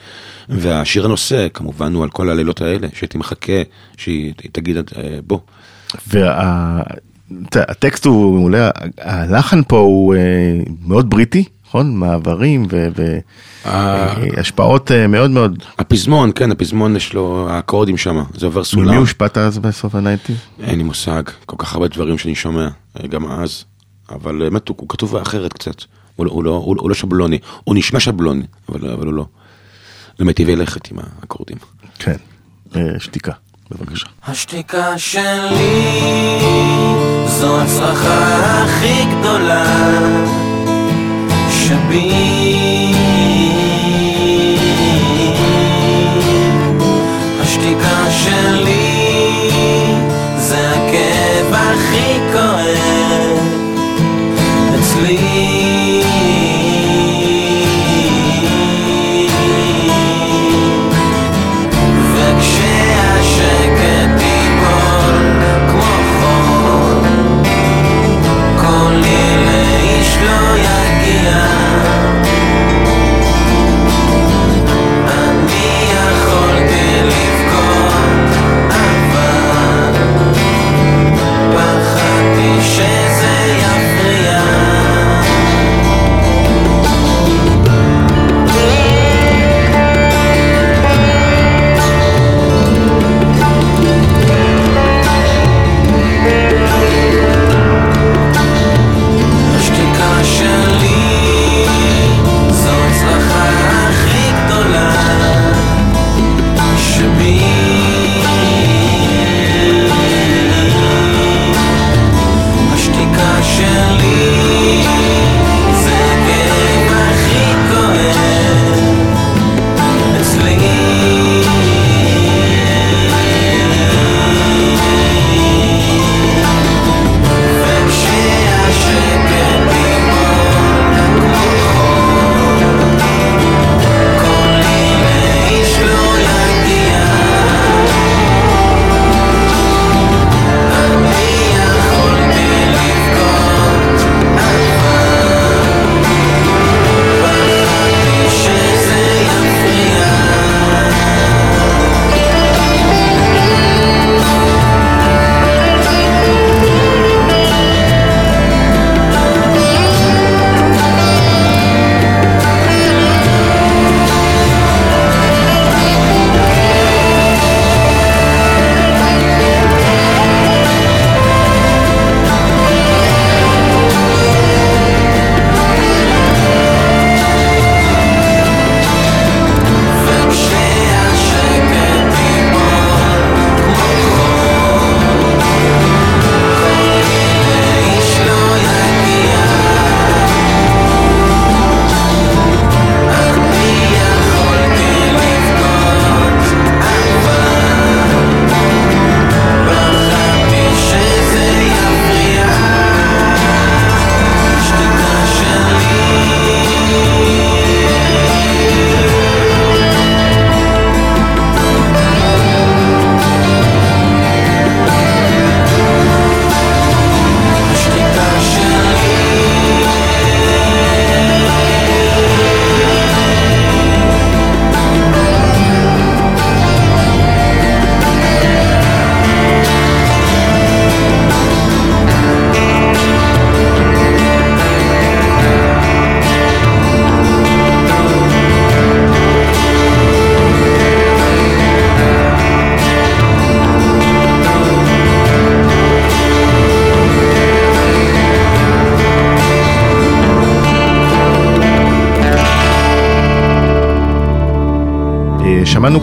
והשיר 0.48 1.04
הנושא, 1.04 1.46
כמובן, 1.54 1.94
הוא 1.94 2.02
על 2.02 2.10
כל 2.10 2.30
הלילות 2.30 2.60
האלה, 2.60 2.88
שהייתי 2.94 3.18
מחכה 3.18 3.62
שהיא 3.96 4.32
היא 4.42 4.50
תגיד, 4.52 4.76
אה, 4.76 5.18
בוא. 5.26 5.38
והטקסט 7.54 8.04
הוא 8.04 8.34
מעולה, 8.38 8.70
הלחן 8.98 9.60
פה 9.68 9.78
הוא 9.78 10.14
אה, 10.14 10.20
מאוד 10.86 11.10
בריטי, 11.10 11.44
נכון? 11.66 11.96
מעברים 11.96 12.66
אה. 13.66 14.14
והשפעות 14.36 14.90
מאוד 15.08 15.30
מאוד. 15.30 15.62
הפזמון, 15.78 16.30
כן, 16.34 16.50
הפזמון 16.52 16.96
יש 16.96 17.14
לו, 17.14 17.46
האקורדים 17.50 17.96
שם, 17.96 18.22
זה 18.34 18.46
עובר 18.46 18.64
סולם. 18.64 18.88
ממי 18.88 18.96
הושפעת 18.96 19.38
אז 19.38 19.58
בסוף 19.58 19.94
ה 19.94 19.98
nineties? 19.98 20.36
אין 20.62 20.78
לי 20.78 20.82
מושג, 20.84 21.22
כל 21.46 21.56
כך 21.58 21.74
הרבה 21.74 21.88
דברים 21.88 22.18
שאני 22.18 22.34
שומע, 22.34 22.68
אה, 23.00 23.06
גם 23.06 23.26
אז. 23.26 23.64
אבל 24.10 24.38
באמת 24.38 24.68
הוא, 24.68 24.88
כתוב 24.88 25.16
אחרת 25.16 25.52
קצת. 25.52 25.74
הוא, 26.16 26.26
לא- 26.26 26.44
לא, 26.44 26.50
הוא, 26.50 26.88
לא 26.90 26.94
שבלוני, 26.94 27.38
הוא 27.64 27.74
נשמע 27.76 28.00
שבלוני, 28.00 28.44
אבל, 28.68 29.06
הוא 29.06 29.14
לא. 29.14 29.26
זה 30.18 30.24
מיטיבי 30.24 30.56
לכת 30.56 30.90
עם 30.90 30.98
האקורדים. 31.20 31.56
כן. 31.98 32.16
אה, 32.76 32.80
שתיקה, 32.98 33.32
בבקשה. 33.72 34.06
השתיקה 34.28 34.98
שלי 34.98 36.38
זו 37.26 37.60
הצלחה 37.60 38.64
הכי 38.64 39.04
גדולה 39.04 39.64
שבי 41.50 42.92
השתיקה 47.40 48.10
שלי 48.10 49.50
זה 50.38 50.70
הכאב 50.70 51.54
הכי 51.54 52.18
כואב 52.32 53.38
אצלי 54.78 55.71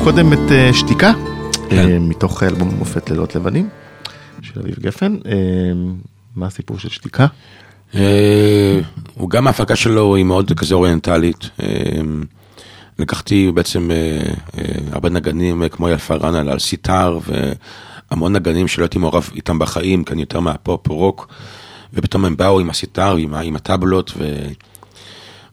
קודם 0.04 0.34
את 0.34 0.52
אה, 0.52 0.74
שתיקה, 0.74 1.14
כן. 1.70 1.78
אה, 1.78 2.00
מתוך 2.00 2.44
אלבום 2.44 2.70
מופת 2.70 3.10
לילות 3.10 3.36
לבנים, 3.36 3.70
של 4.42 4.60
אביב 4.60 4.76
גפן. 4.80 5.18
אה, 5.26 5.32
מה 6.36 6.48
הסיפור 6.48 6.80
של 6.80 6.90
שתיקה? 6.90 7.28
הוא 9.14 9.30
גם 9.30 9.48
ההפקה 9.48 9.76
שלו 9.76 10.16
היא 10.16 10.26
מאוד 10.26 10.52
כזה 10.52 10.76
אוריינטלית. 10.76 11.50
לקחתי 13.00 13.52
בעצם 13.52 13.90
הרבה 14.92 15.10
נגנים 15.10 15.64
כמו 15.72 15.88
אייל 15.88 15.98
פארן 15.98 16.36
על 16.36 16.60
סיטאר 16.60 17.20
והמון 18.12 18.34
נגנים 18.34 18.68
שלא 18.68 18.84
הייתי 18.84 19.00
מעורב 19.00 19.30
איתם 19.36 19.60
בחיים, 19.60 20.04
כי 20.04 20.14
אני 20.14 20.22
יותר 20.22 20.40
מהפופ 20.40 20.88
רוק, 20.88 21.28
ופתאום 21.94 22.26
הם 22.26 22.38
באו 22.38 22.60
עם 22.60 22.70
הסיטאר, 22.70 23.16
עם, 23.16 23.36
עם 23.36 23.56
הטבלות, 23.56 24.14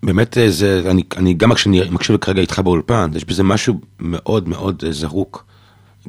ובאמת 0.02 0.38
אה, 0.38 0.50
זה, 0.50 0.82
אני, 0.90 1.02
אני 1.16 1.35
גם 1.35 1.54
כשאני 1.54 1.80
מקשיב 1.90 2.16
כרגע 2.16 2.40
איתך 2.40 2.59
באולפן, 2.59 3.11
יש 3.14 3.24
בזה 3.24 3.42
משהו 3.42 3.80
מאוד 4.00 4.48
מאוד 4.48 4.82
אה, 4.87 4.92
זרוק, 4.92 5.44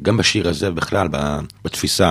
גם 0.02 0.16
בשיר 0.16 0.48
הזה 0.48 0.70
בכלל, 0.70 1.08
בתפיסה. 1.64 2.10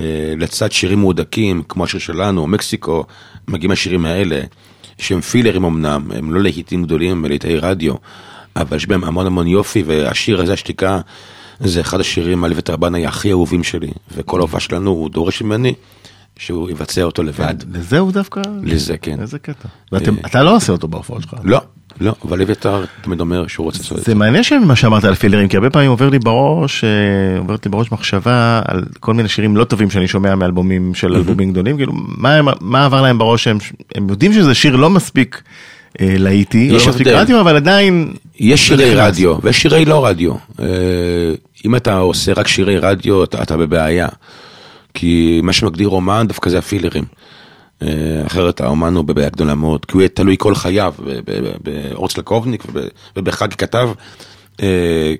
אה, 0.00 0.34
לצד 0.36 0.72
שירים 0.72 0.98
מהודקים, 0.98 1.62
כמו 1.68 1.84
השיר 1.84 2.00
שלנו, 2.00 2.46
מקסיקו, 2.46 3.04
מגיעים 3.48 3.70
השירים 3.70 4.06
האלה, 4.06 4.40
שהם 4.98 5.20
פילרים 5.20 5.64
אמנם, 5.64 6.10
הם 6.14 6.34
לא 6.34 6.42
להיטים 6.42 6.82
גדולים, 6.82 7.12
הם 7.12 7.24
להיטי 7.24 7.56
רדיו, 7.56 7.94
אבל 8.56 8.76
יש 8.76 8.86
בהם 8.86 9.04
המון 9.04 9.26
המון 9.26 9.46
יופי, 9.46 9.82
והשיר 9.86 10.40
הזה, 10.40 10.52
השתיקה, 10.52 11.00
זה 11.60 11.80
אחד 11.80 12.00
השירים, 12.00 12.44
את 12.58 12.68
הרבנאי 12.68 13.06
הכי 13.06 13.30
אהובים 13.30 13.64
שלי, 13.64 13.90
וכל 14.10 14.38
ההופעה 14.38 14.60
שלנו, 14.60 14.90
הוא 14.90 15.10
דורש 15.10 15.42
ממני 15.42 15.74
שהוא 16.38 16.70
יבצע 16.70 17.02
אותו 17.02 17.22
לבד. 17.22 17.54
לזה 17.72 17.98
הוא 17.98 18.12
דווקא? 18.12 18.40
לזה, 18.62 18.96
כן. 18.96 19.20
איזה 19.20 19.38
קטע. 19.38 19.68
ואתה 19.92 20.42
לא 20.42 20.56
עושה 20.56 20.72
אותו 20.72 20.88
בהופעות 20.88 21.22
שלך. 21.22 21.34
לא, 21.44 21.60
לא, 22.00 22.14
אבל 22.24 22.42
אביתר 22.42 22.84
תמיד 23.02 23.20
אומר 23.20 23.46
שהוא 23.46 23.64
רוצה 23.64 23.78
לעשות 23.78 23.98
את 23.98 24.04
זה 24.04 24.12
זה. 24.12 24.14
מעניין 24.14 24.42
שמה 24.42 24.76
שאמרת 24.76 25.04
על 25.04 25.14
פילרים, 25.14 25.48
כי 25.48 25.56
הרבה 25.56 25.70
פעמים 25.70 25.90
עובר 25.90 26.08
לי 26.08 26.18
בראש, 26.18 26.84
אה, 26.84 27.38
עוברת 27.38 27.66
לי 27.66 27.70
בראש 27.70 27.92
מחשבה 27.92 28.62
על 28.64 28.84
כל 29.00 29.14
מיני 29.14 29.28
שירים 29.28 29.56
לא 29.56 29.64
טובים 29.64 29.90
שאני 29.90 30.08
שומע 30.08 30.34
מאלבומים 30.34 30.94
של 30.94 31.14
אלבומים 31.14 31.52
גדולים, 31.52 31.76
כאילו 31.76 31.92
מה 32.60 32.84
עבר 32.84 33.02
להם 33.02 33.18
בראש 33.18 33.48
הם 33.48 34.08
יודעים 34.08 34.32
שזה 34.32 34.54
שיר 34.54 34.76
לא 34.76 34.90
מספיק 34.90 35.42
אה, 36.00 36.14
להיטי, 36.18 36.68
יש 36.72 36.86
לא 36.86 36.92
מספיק. 36.92 37.06
רדיו, 37.06 37.40
אבל 37.40 37.56
עדיין... 37.56 38.12
יש 38.38 38.68
שירי. 38.68 38.94
רדיו 38.94 39.36
ויש 39.42 39.62
שירי 39.62 39.84
לא 39.84 40.06
רדיו. 40.06 40.32
אה, 40.60 40.66
אם 41.64 41.76
אתה 41.76 41.96
עושה 41.98 42.32
רק 42.32 42.48
שירי 42.48 42.78
רדיו, 42.78 43.24
אתה, 43.24 43.42
אתה 43.42 43.56
בבעיה. 43.56 44.08
כי 44.98 45.40
מה 45.42 45.52
שמגדיר 45.52 45.88
אומן 45.88 46.26
דווקא 46.28 46.50
זה 46.50 46.58
הפילרים. 46.58 47.04
אה, 47.82 47.88
אחרת 48.26 48.60
האומן 48.60 48.94
הוא 48.94 49.04
בבעיה 49.04 49.28
גדולה 49.28 49.54
מאוד, 49.54 49.84
כי 49.84 49.92
הוא 49.92 50.00
יהיה 50.00 50.08
תלוי 50.08 50.36
כל 50.38 50.54
חייו 50.54 50.94
באורץ 51.62 52.18
לקובניק 52.18 52.64
וב- 52.72 52.88
ובחג 53.16 53.54
כתב. 53.54 53.88
אה, 54.62 55.14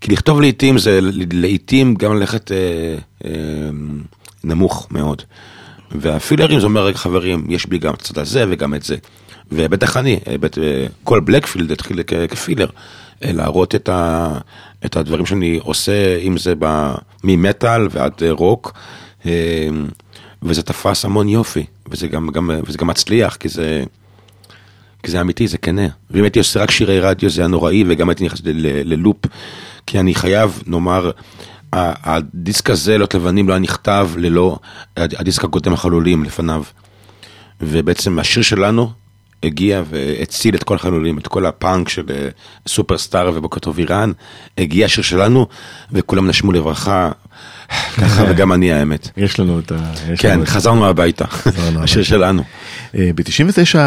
כי 0.00 0.12
לכתוב 0.12 0.40
לעיתים 0.40 0.78
זה 0.78 0.98
לעיתים 1.32 1.94
גם 1.94 2.16
ללכת 2.16 2.52
אה, 2.52 3.30
נמוך 4.44 4.86
מאוד. 4.90 5.22
והפילרים 5.90 6.60
זה 6.60 6.66
אומר, 6.66 6.84
רגע 6.84 6.98
חברים, 6.98 7.46
יש 7.48 7.66
בי 7.66 7.78
גם 7.78 7.94
את 7.94 8.00
הצד 8.00 8.18
הזה 8.18 8.44
וגם 8.48 8.74
את 8.74 8.82
זה. 8.82 8.96
ובטח 9.52 9.96
אני, 9.96 10.20
אה, 10.26 10.36
כל 11.04 11.20
בלקפילד 11.20 11.72
התחיל 11.72 12.02
כפילר, 12.30 12.68
להראות 13.22 13.74
את, 13.74 13.88
ה, 13.88 14.28
את 14.84 14.96
הדברים 14.96 15.26
שאני 15.26 15.58
עושה, 15.62 16.16
אם 16.16 16.38
זה 16.38 16.54
ממטאל 17.24 17.88
ועד 17.90 18.12
רוק, 18.30 18.72
וזה 20.42 20.62
תפס 20.62 21.04
המון 21.04 21.28
יופי, 21.28 21.66
וזה 21.88 22.06
גם, 22.08 22.28
גם, 22.28 22.50
וזה 22.66 22.78
גם 22.78 22.86
מצליח, 22.86 23.36
כי 23.36 23.48
זה, 23.48 23.84
כי 25.02 25.10
זה 25.10 25.20
אמיתי, 25.20 25.48
זה 25.48 25.58
כנה. 25.58 25.86
ואם 26.10 26.22
הייתי 26.22 26.38
עושה 26.38 26.62
רק 26.62 26.70
שירי 26.70 27.00
רדיו 27.00 27.30
זה 27.30 27.40
היה 27.40 27.48
נוראי, 27.48 27.84
וגם 27.88 28.08
הייתי 28.08 28.24
נכנס 28.24 28.40
ללופ, 28.84 29.26
כי 29.86 30.00
אני 30.00 30.14
חייב, 30.14 30.62
נאמר, 30.66 31.10
הדיסק 31.72 32.70
הזה, 32.70 32.98
לא 32.98 33.06
לבנים, 33.14 33.48
לא 33.48 33.52
היה 33.52 33.60
נכתב 33.60 34.10
ללא 34.16 34.58
הדיסק 34.96 35.44
הקודם 35.44 35.72
החלולים 35.72 36.24
לפניו. 36.24 36.62
ובעצם 37.60 38.18
השיר 38.18 38.42
שלנו 38.42 38.90
הגיע 39.42 39.82
והציל 39.90 40.54
את 40.54 40.62
כל 40.62 40.74
החלולים, 40.74 41.18
את 41.18 41.26
כל 41.26 41.46
הפאנק 41.46 41.88
של 41.88 42.04
אה, 42.10 42.28
סופרסטאר 42.66 43.30
ובוקר 43.34 43.60
טוב 43.60 43.78
איראן, 43.78 44.12
הגיע 44.58 44.86
השיר 44.86 45.04
שלנו, 45.04 45.46
וכולם 45.92 46.26
נשמו 46.26 46.52
לברכה, 46.52 47.10
ככה 47.96 48.24
וגם 48.28 48.52
אני 48.52 48.72
האמת. 48.72 49.08
יש 49.16 49.40
לנו 49.40 49.58
את 49.58 49.72
ה... 49.72 49.76
יש 50.12 50.20
כן, 50.20 50.44
חזרנו 50.44 50.86
הביתה, 50.86 51.24
השיר. 51.82 52.02
שלנו. 52.02 52.42
ב-99 52.94 53.78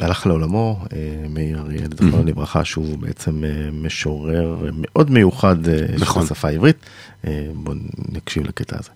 הלך 0.00 0.26
לעולמו 0.26 0.78
אה, 0.92 0.98
מאיר 1.28 1.58
אריאל, 1.66 1.88
זכרונו 1.94 2.22
לברכה, 2.26 2.64
שהוא 2.64 2.98
בעצם 2.98 3.44
אה, 3.44 3.50
משורר 3.72 4.56
מאוד 4.72 5.10
מיוחד 5.10 5.68
אה, 5.68 5.78
של 5.78 6.02
נכון. 6.02 6.22
השפה 6.22 6.48
העברית. 6.48 6.76
אה, 7.26 7.32
בואו 7.54 7.76
נקשיב 8.12 8.46
לקטע 8.46 8.76
הזה. 8.78 8.90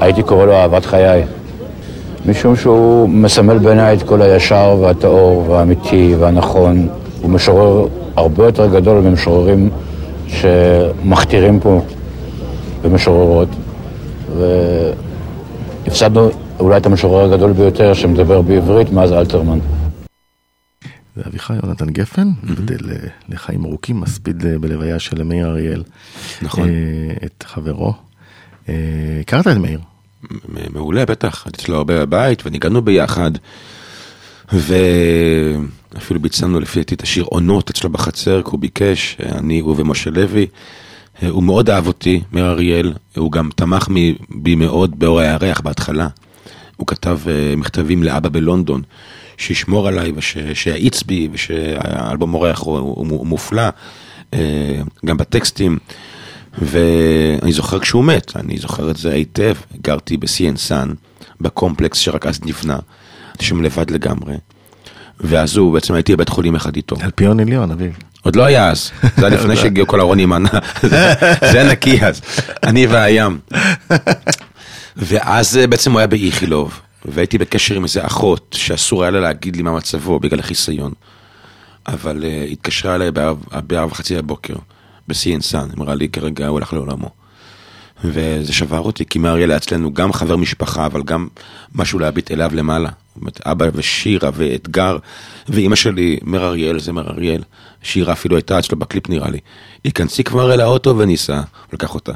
הייתי 0.00 0.22
קורא 0.22 0.46
לו 0.46 0.52
אהבת 0.52 0.84
חיי, 0.86 1.22
משום 2.26 2.56
שהוא 2.56 3.08
מסמל 3.08 3.58
בעיניי 3.58 3.96
את 3.96 4.02
כל 4.02 4.22
הישר 4.22 4.76
והטהור 4.82 5.50
והאמיתי 5.50 6.14
והנכון. 6.18 6.88
הוא 7.20 7.30
משורר 7.30 7.88
הרבה 8.16 8.44
יותר 8.44 8.66
גדול 8.66 9.00
ממשוררים 9.00 9.70
שמכתירים 10.28 11.60
פה 11.60 11.84
במשוררות, 12.82 13.48
והפסדנו 15.84 16.30
אולי 16.60 16.76
את 16.76 16.86
המשורר 16.86 17.24
הגדול 17.24 17.52
ביותר 17.52 17.94
שמדבר 17.94 18.42
בעברית 18.42 18.90
מאז 18.92 19.12
אלתרמן. 19.12 19.58
זה 21.16 21.22
אביחי 21.26 21.54
יונתן 21.62 21.90
גפן, 21.90 22.28
בדל 22.42 22.90
אה, 22.90 22.96
לחיים 23.28 23.64
ארוכים, 23.64 24.00
מספיד 24.00 24.46
אה, 24.46 24.58
בלוויה 24.58 24.98
של 24.98 25.22
מאיר 25.22 25.46
אריאל. 25.46 25.82
נכון. 26.42 26.68
אה, 26.68 26.74
את 27.26 27.44
חברו. 27.46 27.94
הכרת 29.20 29.46
את 29.46 29.56
מאיר? 29.56 29.80
מעולה, 30.70 31.06
בטח, 31.06 31.46
הייתי 31.46 31.62
אצלו 31.62 31.76
הרבה 31.76 32.06
בבית 32.06 32.46
וניגענו 32.46 32.82
ביחד. 32.82 33.30
ואפילו 34.52 36.20
ביצענו 36.20 36.60
לפי 36.60 36.78
דעתי 36.80 36.94
את 36.94 37.02
השיר 37.02 37.24
עונות 37.24 37.70
אצלו 37.70 37.90
בחצר, 37.90 38.42
כי 38.42 38.50
הוא 38.50 38.60
ביקש, 38.60 39.16
אני, 39.20 39.60
הוא 39.60 39.74
ומשה 39.78 40.10
לוי. 40.10 40.46
הוא 41.30 41.42
מאוד 41.42 41.70
אהב 41.70 41.86
אותי, 41.86 42.20
מאיר 42.32 42.50
אריאל, 42.50 42.92
הוא 43.16 43.32
גם 43.32 43.50
תמך 43.56 43.88
בי 44.28 44.54
מאוד 44.54 44.98
באור 44.98 45.20
הירח 45.20 45.60
בהתחלה. 45.60 46.08
הוא 46.76 46.86
כתב 46.86 47.18
אה, 47.28 47.56
מכתבים 47.56 48.02
לאבא 48.02 48.28
בלונדון, 48.28 48.82
שישמור 49.36 49.88
עליי 49.88 50.12
ושיאיץ 50.16 51.02
בי, 51.02 51.28
ושהאלבום 51.32 52.34
אורח 52.34 52.60
הוא, 52.60 52.78
הוא, 52.78 53.06
הוא 53.08 53.26
מופלא, 53.26 53.68
אה, 54.34 54.80
גם 55.06 55.16
בטקסטים. 55.16 55.78
ואני 56.58 57.52
זוכר 57.52 57.78
כשהוא 57.78 58.04
מת, 58.04 58.36
אני 58.36 58.58
זוכר 58.58 58.90
את 58.90 58.96
זה 58.96 59.12
היטב, 59.12 59.54
גרתי 59.82 60.16
בסי.אן.סאן, 60.16 60.92
בקומפלקס 61.40 61.98
שרק 61.98 62.26
אז 62.26 62.40
נבנה, 62.44 62.78
שם 63.40 63.62
לבד 63.62 63.90
לגמרי. 63.90 64.34
ואז 65.20 65.56
הוא, 65.56 65.72
בעצם 65.72 65.94
הייתי 65.94 66.16
בבית 66.16 66.28
חולים 66.28 66.54
אחד 66.54 66.76
איתו. 66.76 66.96
אלפיון 67.02 67.40
עליון, 67.40 67.70
אביב. 67.70 67.98
עוד 68.22 68.36
לא 68.36 68.44
היה 68.44 68.70
אז, 68.70 68.90
זה 69.16 69.26
היה 69.26 69.36
לפני 69.36 69.56
שהגיעו 69.56 69.86
כל 69.86 70.00
ענה, 70.32 70.48
זה 71.52 71.60
היה 71.60 71.72
נקי 71.72 72.04
אז, 72.06 72.20
אני 72.62 72.86
והים. 72.86 73.38
ואז 74.96 75.56
אה, 75.56 75.66
בעצם 75.66 75.92
הוא 75.92 75.98
היה 75.98 76.06
באיכילוב, 76.06 76.80
והייתי 77.04 77.38
בקשר 77.38 77.74
עם 77.74 77.84
איזה 77.84 78.06
אחות 78.06 78.56
שאסור 78.58 79.02
היה 79.02 79.10
לה 79.10 79.20
להגיד 79.20 79.56
לי 79.56 79.62
מה 79.62 79.72
מצבו 79.72 80.20
בגלל 80.20 80.40
החיסיון. 80.40 80.92
אבל 81.88 82.24
uh, 82.24 82.52
התקשרה 82.52 82.94
אליי 82.94 83.10
בארבע 83.10 83.86
וחצי 83.86 84.16
בבוקר, 84.16 84.54
בסי.אן.סאן, 85.08 85.68
אמרה 85.78 85.94
לי 85.94 86.08
כרגע 86.08 86.46
הוא 86.46 86.58
הלך 86.58 86.72
לעולמו. 86.72 87.10
וזה 88.04 88.52
שבר 88.52 88.80
אותי, 88.80 89.04
כי 89.06 89.18
מאריאל 89.18 89.50
היה 89.50 89.56
אצלנו 89.56 89.94
גם 89.94 90.12
חבר 90.12 90.36
משפחה, 90.36 90.86
אבל 90.86 91.02
גם 91.02 91.28
משהו 91.74 91.98
להביט 91.98 92.30
אליו 92.30 92.50
למעלה. 92.54 92.88
אומרת, 93.20 93.40
אבא 93.46 93.66
ושירה 93.74 94.30
ואתגר, 94.34 94.98
ואימא 95.48 95.76
שלי, 95.76 96.18
מר 96.22 96.44
אריאל 96.44 96.78
זה 96.78 96.92
מר 96.92 97.10
אריאל. 97.10 97.42
שירה 97.82 98.12
אפילו 98.12 98.36
הייתה 98.36 98.58
אצלו 98.58 98.78
בקליפ 98.78 99.08
נראה 99.08 99.30
לי. 99.30 99.38
היכנסי 99.84 100.24
כבר 100.24 100.54
אל 100.54 100.60
האוטו 100.60 100.98
וניסע, 100.98 101.40
לקח 101.72 101.94
אותה. 101.94 102.12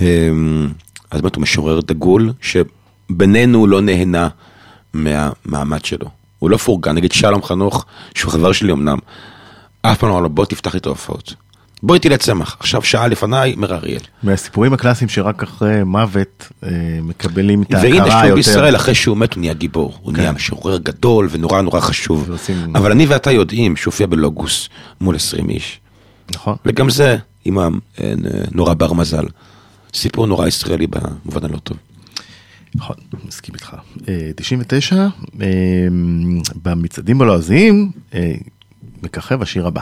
אמ, 0.00 0.68
אז 1.10 1.20
באמת 1.20 1.34
הוא 1.34 1.42
משורר 1.42 1.80
דגול, 1.80 2.32
שבינינו 2.40 3.66
לא 3.66 3.80
נהנה 3.80 4.28
מהמעמד 4.92 5.84
שלו. 5.84 6.06
הוא 6.38 6.50
לא 6.50 6.56
פורגן, 6.56 6.94
נגיד 6.94 7.12
שלום 7.12 7.42
חנוך, 7.42 7.84
שהוא 8.14 8.32
חבר 8.32 8.52
שלי 8.52 8.72
אמנם, 8.72 8.98
אף 9.82 9.98
פעם 9.98 10.08
לא 10.08 10.14
אמר 10.14 10.22
לו 10.22 10.30
בוא 10.30 10.44
תפתח 10.44 10.74
לי 10.74 10.78
את 10.78 10.86
ההופעות. 11.82 11.86
בוא 11.86 11.94
איתי 11.94 12.08
לצמח, 12.08 12.56
עכשיו 12.60 12.82
שעה 12.82 13.08
לפניי, 13.08 13.54
מר 13.56 13.74
אריאל. 13.74 14.00
מהסיפורים 14.22 14.72
הקלאסיים 14.72 15.08
שרק 15.08 15.42
אחרי 15.42 15.84
מוות 15.84 16.48
אה, 16.64 16.68
מקבלים 17.02 17.62
את 17.62 17.66
והנה 17.82 18.02
ההכרה 18.02 18.22
יותר. 18.24 18.34
בישראל, 18.34 18.76
אחרי 18.76 18.94
שהוא 18.94 19.16
מת 19.16 19.34
הוא 19.34 19.40
נהיה 19.40 19.52
גיבור. 19.54 19.98
הוא 20.02 20.12
כן. 20.14 20.20
נהיה 20.20 20.32
משורר 20.32 20.78
גדול 20.78 21.28
ונורא 21.30 21.60
נורא 21.62 21.80
חשוב. 21.80 22.24
ועושים- 22.28 22.76
אבל 22.76 22.90
אני 22.92 23.06
ואתה 23.06 23.30
יודעים 23.30 23.76
שהוא 23.76 23.90
הופיע 23.92 24.06
בלוגוס 24.06 24.68
מול 25.00 25.16
20 25.16 25.48
איש. 25.50 25.80
נכון. 26.34 26.56
וגם 26.66 26.90
זה 26.90 27.16
עם 27.44 27.58
הנורא 27.58 28.74
בר 28.74 28.92
מזל. 28.92 29.24
סיפור 29.94 30.26
נורא 30.26 30.46
ישראלי 30.46 30.86
במובן 30.86 31.44
הלא 31.44 31.56
טוב. 31.58 31.76
נכון, 32.74 32.96
מסכים 33.28 33.54
איתך. 33.54 33.74
אה, 34.08 34.30
99, 34.36 34.96
אה, 34.96 35.46
במצעדים 36.62 37.22
הלועזיים, 37.22 37.90
אה, 38.14 38.32
מככב 39.02 39.42
השיר 39.42 39.66
הבא. 39.66 39.80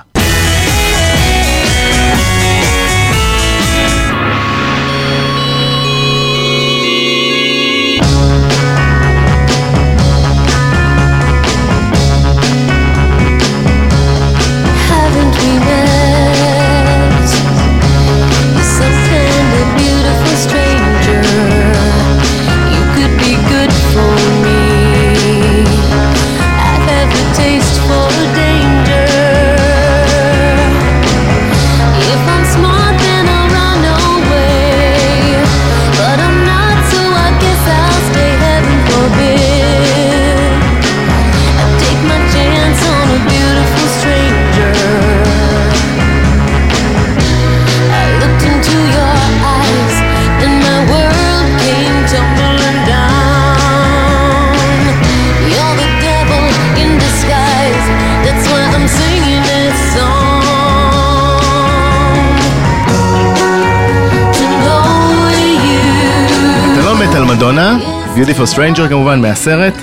Stranger 68.58 68.88
כמובן 68.88 69.20
מהסרט. 69.20 69.74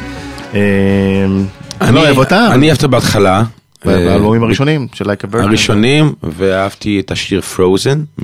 אה, 0.53 0.59
אני 1.81 1.95
לא 1.95 1.99
אוהב 1.99 2.17
אותה, 2.17 2.53
אני 2.53 2.69
אהבתי 2.69 2.87
בהתחלה. 2.87 3.37
אה, 3.37 3.45
באלבומים 3.83 4.43
הראשונים 4.43 4.87
של 4.93 5.07
לייקה 5.07 5.27
ברקמן. 5.27 5.47
הראשונים, 5.47 6.13
ואהבתי 6.23 6.99
את 6.99 7.11
השיר 7.11 7.41
פרוזן. 7.41 8.03
of 8.19 8.23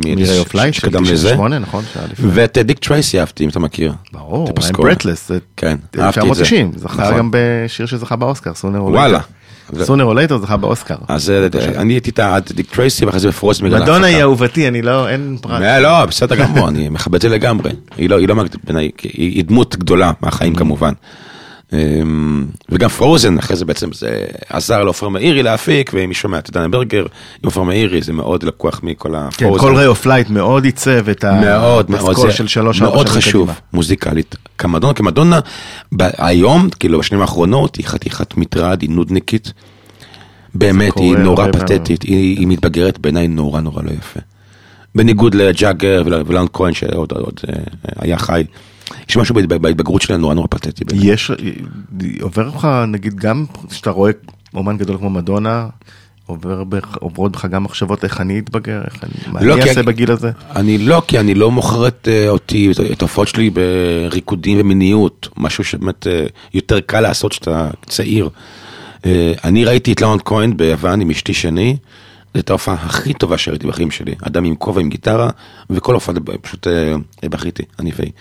Light 0.54 0.72
של 0.72 0.72
שקדם 0.72 1.04
לזה. 1.04 1.14
98, 1.14 1.60
נכון? 1.60 1.84
ואת 2.16 2.58
דיק 2.58 2.80
טרייסי 2.80 3.20
אהבתי, 3.20 3.44
אם 3.44 3.50
אתה 3.50 3.60
מכיר. 3.60 3.94
ברור, 4.14 4.50
I'm. 4.50 4.74
Breathless, 4.74 5.34
כן, 5.58 5.78
אהבתי 6.00 6.20
את 6.30 6.36
זה. 6.36 6.42
1990, 6.44 6.72
זכה 6.76 7.04
נכון. 7.04 7.18
גם 7.18 7.30
בשיר 7.32 7.86
שזכה 7.86 8.16
באוסקר, 8.16 8.54
סונר 8.54 8.84
וואלה. 8.84 9.20
סונר 9.84 10.04
או 10.04 10.14
לייטר 10.14 10.38
זכה 10.38 10.58
באוסקר. 10.58 10.96
אז 11.08 11.30
אה, 11.30 11.48
אני 11.82 11.94
הייתי 11.94 12.10
איתה 12.10 12.36
עד 12.36 12.50
דיק 12.54 12.76
טרייסי, 12.76 13.06
ואחרי 13.06 13.20
זה 13.20 13.28
בפרוזן 13.28 13.66
בגלל 13.66 13.84
מדונה 13.84 14.08
היא. 14.08 14.22
אהובתי, 14.22 14.68
אני 14.68 14.82
לא, 14.82 15.10
אין 15.10 15.38
פרט. 15.42 15.62
אה, 15.62 15.80
לא, 15.80 16.06
בסדר 16.06 16.36
גמור, 16.36 16.68
אני 16.68 16.90
מכבד 16.90 17.16
את 17.16 17.22
זה 17.22 17.30
לגמרי. 17.30 17.72
היא 17.98 18.10
לא, 18.10 18.18
היא 18.18 18.28
לא, 18.28 18.80
היא 19.04 19.44
דמות 19.44 19.76
גדולה 19.76 20.12
מהחיים 20.22 20.56
כמובן. 20.56 20.94
אמ, 21.74 22.46
וגם 22.70 22.90
Frozen, 22.90 23.38
אחרי 23.38 23.56
זה 23.58 23.66
בעצם 23.66 23.94
זה 23.94 24.26
עזר 24.50 24.84
לעופר 24.84 25.10
מאירי 25.10 25.44
להפיק, 25.44 25.92
ואם 25.94 26.10
מי 26.10 26.16
שומע 26.16 26.40
את 26.40 26.50
דנה 26.52 26.68
ברגר, 26.68 27.02
עם 27.02 27.08
עופר 27.46 27.64
מאירי 27.64 28.02
זה 28.02 28.14
מאוד 28.14 28.44
לקוח 28.44 28.80
מכל 28.84 29.10
כן, 29.10 29.16
ה 29.16 29.21
Frozen. 29.21 29.60
כל 29.62 29.76
Ray 29.76 29.88
of 29.88 30.06
Light 30.06 30.30
מאוד 30.30 30.66
עיצב 30.66 31.10
את 31.10 31.26
מאוד 31.26 31.92
מאוד, 31.92 32.16
זה 32.16 32.32
של 32.32 32.48
שלוש 32.48 32.82
ארבע 32.82 32.94
מאוד 32.96 33.08
שנים 33.08 33.18
חשוב, 33.22 33.48
קדימה. 33.48 33.60
מוזיקלית. 33.74 34.36
כמדונה, 34.58 34.94
כמדונה, 34.94 35.40
היום, 36.00 36.70
כאילו 36.80 37.00
בשנים 37.00 37.22
האחרונות, 37.22 37.76
היא 37.76 37.86
חתיכת 37.86 38.38
מטרד, 38.38 38.82
היא 38.82 38.90
נודניקית. 38.90 39.54
באמת, 40.56 40.94
היא 40.98 41.16
נורא 41.18 41.48
פתטית, 41.52 42.02
היא, 42.04 42.38
היא 42.40 42.48
מתבגרת 42.48 43.00
בעיניי 43.00 43.28
נורא 43.28 43.62
נורא 43.62 43.84
לא 43.84 43.92
יפה. 43.92 44.20
בניגוד 44.96 45.36
לג'אגר 45.36 46.04
ול- 46.06 46.24
ולאון 46.26 46.48
כהן 46.54 46.74
שעוד 46.74 47.12
עוד, 47.12 47.40
אה, 47.50 47.54
היה 48.00 48.18
חי. 48.18 48.44
יש 49.10 49.18
משהו 49.18 49.36
בהתב- 49.36 49.58
בהתבגרות 49.62 50.02
שלהם 50.02 50.22
נורא 50.22 50.34
נורא 50.34 50.48
פתטי. 50.50 50.84
יש, 50.96 51.32
עובר 52.22 52.48
לך 52.48 52.68
נגיד 52.88 53.16
גם 53.16 53.46
כשאתה 53.70 53.90
רואה 53.92 54.12
אומן 54.54 54.78
גדול 54.78 54.98
כמו 54.98 55.10
מדונה, 55.10 55.68
עובר 56.26 56.64
בך- 56.64 56.98
עוברות 57.00 57.32
בך 57.32 57.46
גם 57.46 57.64
מחשבות 57.64 58.04
איך 58.04 58.22
אני 58.22 58.40
אתבגר, 58.40 58.82
איך 58.86 59.04
אני, 59.04 59.34
מה 59.34 59.42
לא, 59.44 59.54
אני 59.54 59.62
אעשה 59.62 59.74
אני- 59.80 59.84
בגיל 59.88 60.12
הזה? 60.12 60.32
אני 60.56 60.78
לא, 60.78 61.02
כי 61.08 61.20
אני 61.20 61.34
לא 61.34 61.52
מוכר 61.52 61.88
את 61.88 62.08
אה, 62.12 62.30
אותי, 62.30 62.72
את- 62.94 63.02
ההופעות 63.02 63.28
שלי 63.28 63.50
בריקודים 63.50 64.58
ומיניות, 64.62 65.28
משהו 65.38 65.64
שבאמת 65.64 66.08
אה, 66.08 66.26
יותר 66.54 66.80
קל 66.80 67.00
לעשות 67.02 67.32
כשאתה 67.32 67.70
צעיר. 67.86 68.30
אה, 69.06 69.34
אני 69.44 69.66
ראיתי 69.66 69.94
את 69.94 70.02
לאון 70.02 70.20
כהן 70.26 70.58
ביוון 70.58 71.02
עם 71.02 71.10
אשתי 71.10 71.34
שני, 71.34 71.78
זו 72.34 72.36
הייתה 72.36 72.54
ההופעה 72.54 72.76
הכי 72.76 73.14
טובה 73.14 73.38
שראיתי 73.38 73.68
בחיים 73.68 73.92
שלי. 73.92 74.16
אדם 74.22 74.46
עם 74.46 74.56
כובע, 74.56 74.82
עם 74.82 74.90
גיטרה, 74.90 75.30
וכל 75.70 75.94
הופעה 75.94 76.16
פשוט 76.42 76.68
בכיתי, 77.24 77.64
אני 77.80 77.92
והיא. 77.98 78.12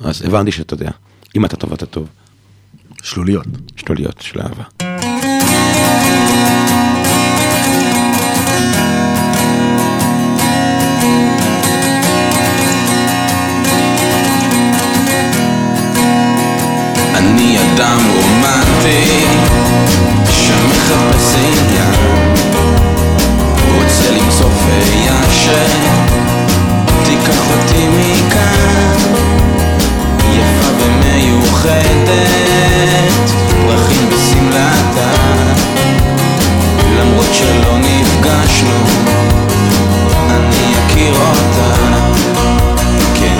אז 0.00 0.22
הבנתי 0.22 0.52
שאתה 0.52 0.74
יודע, 0.74 0.90
אם 1.36 1.44
אתה 1.44 1.56
טוב 1.56 1.72
אתה 1.72 1.86
טוב, 1.86 2.08
שלוליות. 3.02 3.46
שלוליות 3.76 4.20
של 4.20 4.40
אהבה. 4.40 4.64
אני 17.14 17.58
אדם 17.58 18.00
רומנטי 18.16 19.24
שמחפש 20.30 21.34
עניין 21.36 21.94
רוצה 23.74 24.10
למצוא 24.10 24.50
פייה 24.50 25.22
שתיקח 27.02 27.40
אותי 27.50 27.88
מכאן 27.88 28.96
יפה 30.32 30.68
ומיוחדת. 30.78 32.16
פרחים 33.66 34.08
בשמלתה. 34.08 35.10
למרות 36.98 37.26
שלא 37.32 37.78
נפגשנו 37.78 38.84
אני 40.30 40.74
אכיר 40.86 41.14
אותה. 41.14 41.74
כן 43.14 43.36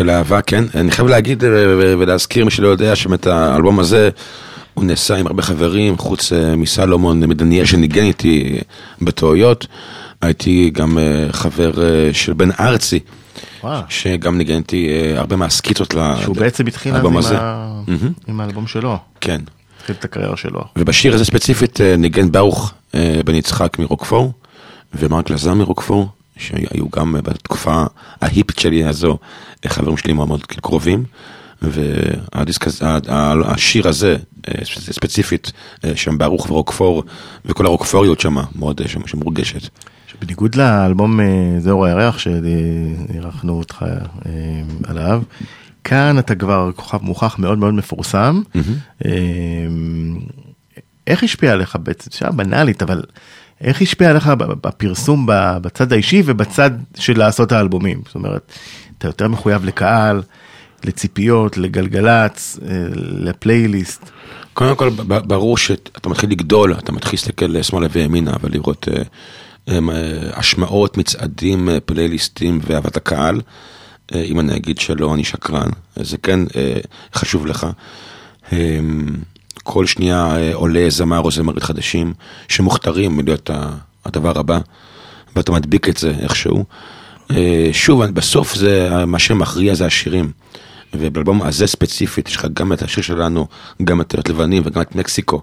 של 0.00 0.10
אהבה, 0.10 0.42
כן. 0.42 0.64
אני 0.74 0.90
חייב 0.90 1.08
להגיד 1.08 1.44
אה, 1.44 1.50
ולהזכיר, 1.98 2.44
מי 2.44 2.50
שלא 2.50 2.68
יודע, 2.68 2.96
שבאמת 2.96 3.26
האלבום 3.26 3.80
הזה, 3.80 4.10
הוא 4.74 4.84
נעשה 4.84 5.16
עם 5.16 5.26
הרבה 5.26 5.42
חברים, 5.42 5.98
חוץ 5.98 6.32
אה, 6.32 6.56
מסלומון 6.56 7.20
מדניאל 7.20 7.64
שניגן 7.64 8.04
איתי 8.04 8.58
בטעויות. 9.02 9.66
הייתי 10.22 10.70
גם 10.70 10.98
אה, 10.98 11.26
חבר 11.32 11.82
אה, 11.82 12.10
של 12.12 12.32
בן 12.32 12.48
ארצי, 12.60 12.98
וואו. 13.64 13.82
שגם 13.88 14.38
ניגן 14.38 14.56
איתי 14.56 14.88
אה, 14.88 15.18
הרבה 15.18 15.36
מהסקיצות 15.36 15.94
שהוא 16.22 16.36
בעצם 16.36 16.66
התחיל 16.66 16.92
אז 16.92 16.96
לאלבום 16.96 17.12
עם, 17.12 17.18
הזה. 17.18 17.36
ה... 17.38 17.80
מהמם. 17.86 18.12
עם 18.28 18.40
האלבום 18.40 18.66
שלו, 18.66 18.98
כן. 19.20 19.40
התחיל 19.78 19.96
את 19.98 20.04
הקריירה 20.04 20.36
שלו. 20.36 20.60
ובשיר 20.76 21.14
הזה 21.14 21.24
ספציפית 21.24 21.80
אה, 21.80 21.96
ניגן 21.96 22.32
ברוך 22.32 22.72
אה, 22.94 23.20
בן 23.24 23.34
יצחק 23.34 23.78
מרוקפור, 23.78 24.32
ומרק 24.94 25.30
לזר 25.30 25.54
מרוקפור, 25.54 26.08
שהיו 26.40 26.88
גם 26.96 27.16
אה, 27.16 27.22
בתקופה 27.22 27.84
ההיפית 28.20 28.58
שלי 28.58 28.84
הזו, 28.84 29.18
אה, 29.64 29.70
חברים 29.70 29.96
שלי 29.96 30.12
מאוד 30.12 30.28
מאוד 30.28 30.46
קרובים. 30.46 31.04
והדיסק 31.62 32.66
הזה, 32.66 32.84
השיר 33.44 33.88
הזה, 33.88 34.16
אה, 34.48 34.64
ספציפית, 34.64 35.52
שם 35.94 36.18
ברוך 36.18 36.50
ורוקפור, 36.50 37.02
וכל 37.44 37.66
הרוקפוריות 37.66 38.20
שם, 38.20 38.36
מאוד 38.54 38.80
שם, 38.86 39.06
שמורגשת. 39.06 39.68
שבניגוד 40.06 40.54
לאלבום 40.54 41.20
אה, 41.20 41.26
זהו 41.58 41.84
הירח 41.84 42.18
שאירחנו 42.18 43.52
אותך 43.52 43.84
עליו, 44.84 45.22
כאן 45.84 46.18
אתה 46.18 46.34
כבר 46.34 46.70
כוכב 46.76 46.98
מוכח 47.02 47.38
מאוד 47.38 47.58
מאוד 47.58 47.74
מפורסם. 47.74 48.42
אה, 49.04 49.10
איך 51.06 51.22
השפיע 51.22 51.52
עליך 51.52 51.76
בעצם, 51.82 52.10
שאלה 52.10 52.30
בנאלית, 52.30 52.82
אבל 52.82 53.02
איך 53.60 53.82
השפיע 53.82 54.10
עליך 54.10 54.26
בפרסום 54.36 55.26
בצד 55.62 55.92
האישי 55.92 56.22
ובצד 56.24 56.70
של 56.94 57.18
לעשות 57.18 57.52
האלבומים? 57.52 58.02
זאת 58.06 58.14
אומרת, 58.14 58.52
אתה 58.98 59.08
יותר 59.08 59.28
מחויב 59.28 59.64
לקהל, 59.64 60.22
לציפיות, 60.84 61.58
לגלגלצ, 61.58 62.58
אה, 62.62 62.68
לפלייליסט. 62.96 64.10
קודם 64.54 64.76
כל, 64.76 64.90
ברור 65.06 65.58
שאתה 65.58 66.08
מתחיל 66.08 66.30
לגדול, 66.30 66.74
אתה 66.74 66.92
מתחיל 66.92 67.12
להסתכל 67.12 67.62
שמאלה 67.62 67.86
וימינה, 67.92 68.32
ולראות 68.40 68.88
אה, 68.88 69.02
אה, 69.68 69.78
השמעות, 70.32 70.96
מצעדים, 70.96 71.68
פלייליסטים 71.84 72.60
ואהבת 72.66 72.96
הקהל. 72.96 73.40
אם 74.14 74.40
אני 74.40 74.56
אגיד 74.56 74.78
שלא, 74.78 75.14
אני 75.14 75.24
שקרן. 75.24 75.68
זה 75.96 76.16
כן 76.18 76.40
חשוב 77.14 77.46
לך. 77.46 77.66
כל 79.62 79.86
שנייה 79.86 80.36
אה, 80.36 80.54
עולה 80.54 80.84
זמר 80.88 81.18
או 81.20 81.30
זמרית 81.30 81.62
חדשים 81.62 82.12
שמוכתרים 82.48 83.20
להיות 83.24 83.50
הדבר 84.06 84.38
הבא, 84.38 84.58
ואתה 85.36 85.52
מדביק 85.52 85.88
את 85.88 85.96
זה 85.96 86.12
איכשהו. 86.20 86.64
אה, 87.30 87.68
שוב, 87.72 88.04
בסוף 88.04 88.54
זה, 88.54 88.90
מה 89.06 89.18
שמכריע 89.18 89.74
זה 89.74 89.86
השירים. 89.86 90.32
ובאלבום 90.94 91.42
הזה 91.42 91.66
ספציפית, 91.66 92.28
יש 92.28 92.36
לך 92.36 92.46
גם 92.52 92.72
את 92.72 92.82
השיר 92.82 93.02
שלנו, 93.02 93.46
גם 93.84 94.00
את 94.00 94.08
לילות 94.08 94.28
לבנים 94.28 94.62
וגם 94.66 94.80
את 94.82 94.94
מקסיקו. 94.94 95.42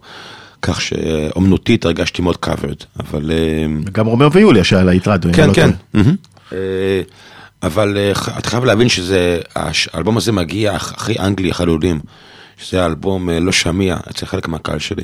כך 0.62 0.82
שאומנותית 0.82 1.86
הרגשתי 1.86 2.22
מאוד 2.22 2.38
covered, 2.46 2.84
אבל... 3.00 3.32
אה, 3.32 3.66
גם 3.92 4.06
רומיאו 4.06 4.32
ויוליה 4.32 4.64
שעלה 4.64 4.90
לרדיו. 4.90 5.30
אם 5.32 5.36
כן, 5.36 5.48
לא 5.48 5.54
כן. 5.54 5.70
אבל 7.64 7.98
אתה 8.38 8.50
חייב 8.50 8.66
להבין 8.66 8.90
שזה, 8.90 9.40
האלבום 9.94 10.18
הזה 10.18 10.32
מגיע 10.32 10.76
אח- 10.76 10.94
אחרי 10.98 11.16
אנגלי 11.20 11.50
החלולים, 11.50 12.00
שזה 12.58 12.86
אלבום 12.86 13.30
אה, 13.30 13.40
לא 13.40 13.52
שמיע 13.52 13.98
אצל 14.12 14.26
חלק 14.26 14.48
מהקהל 14.48 14.80
שלי. 14.80 15.04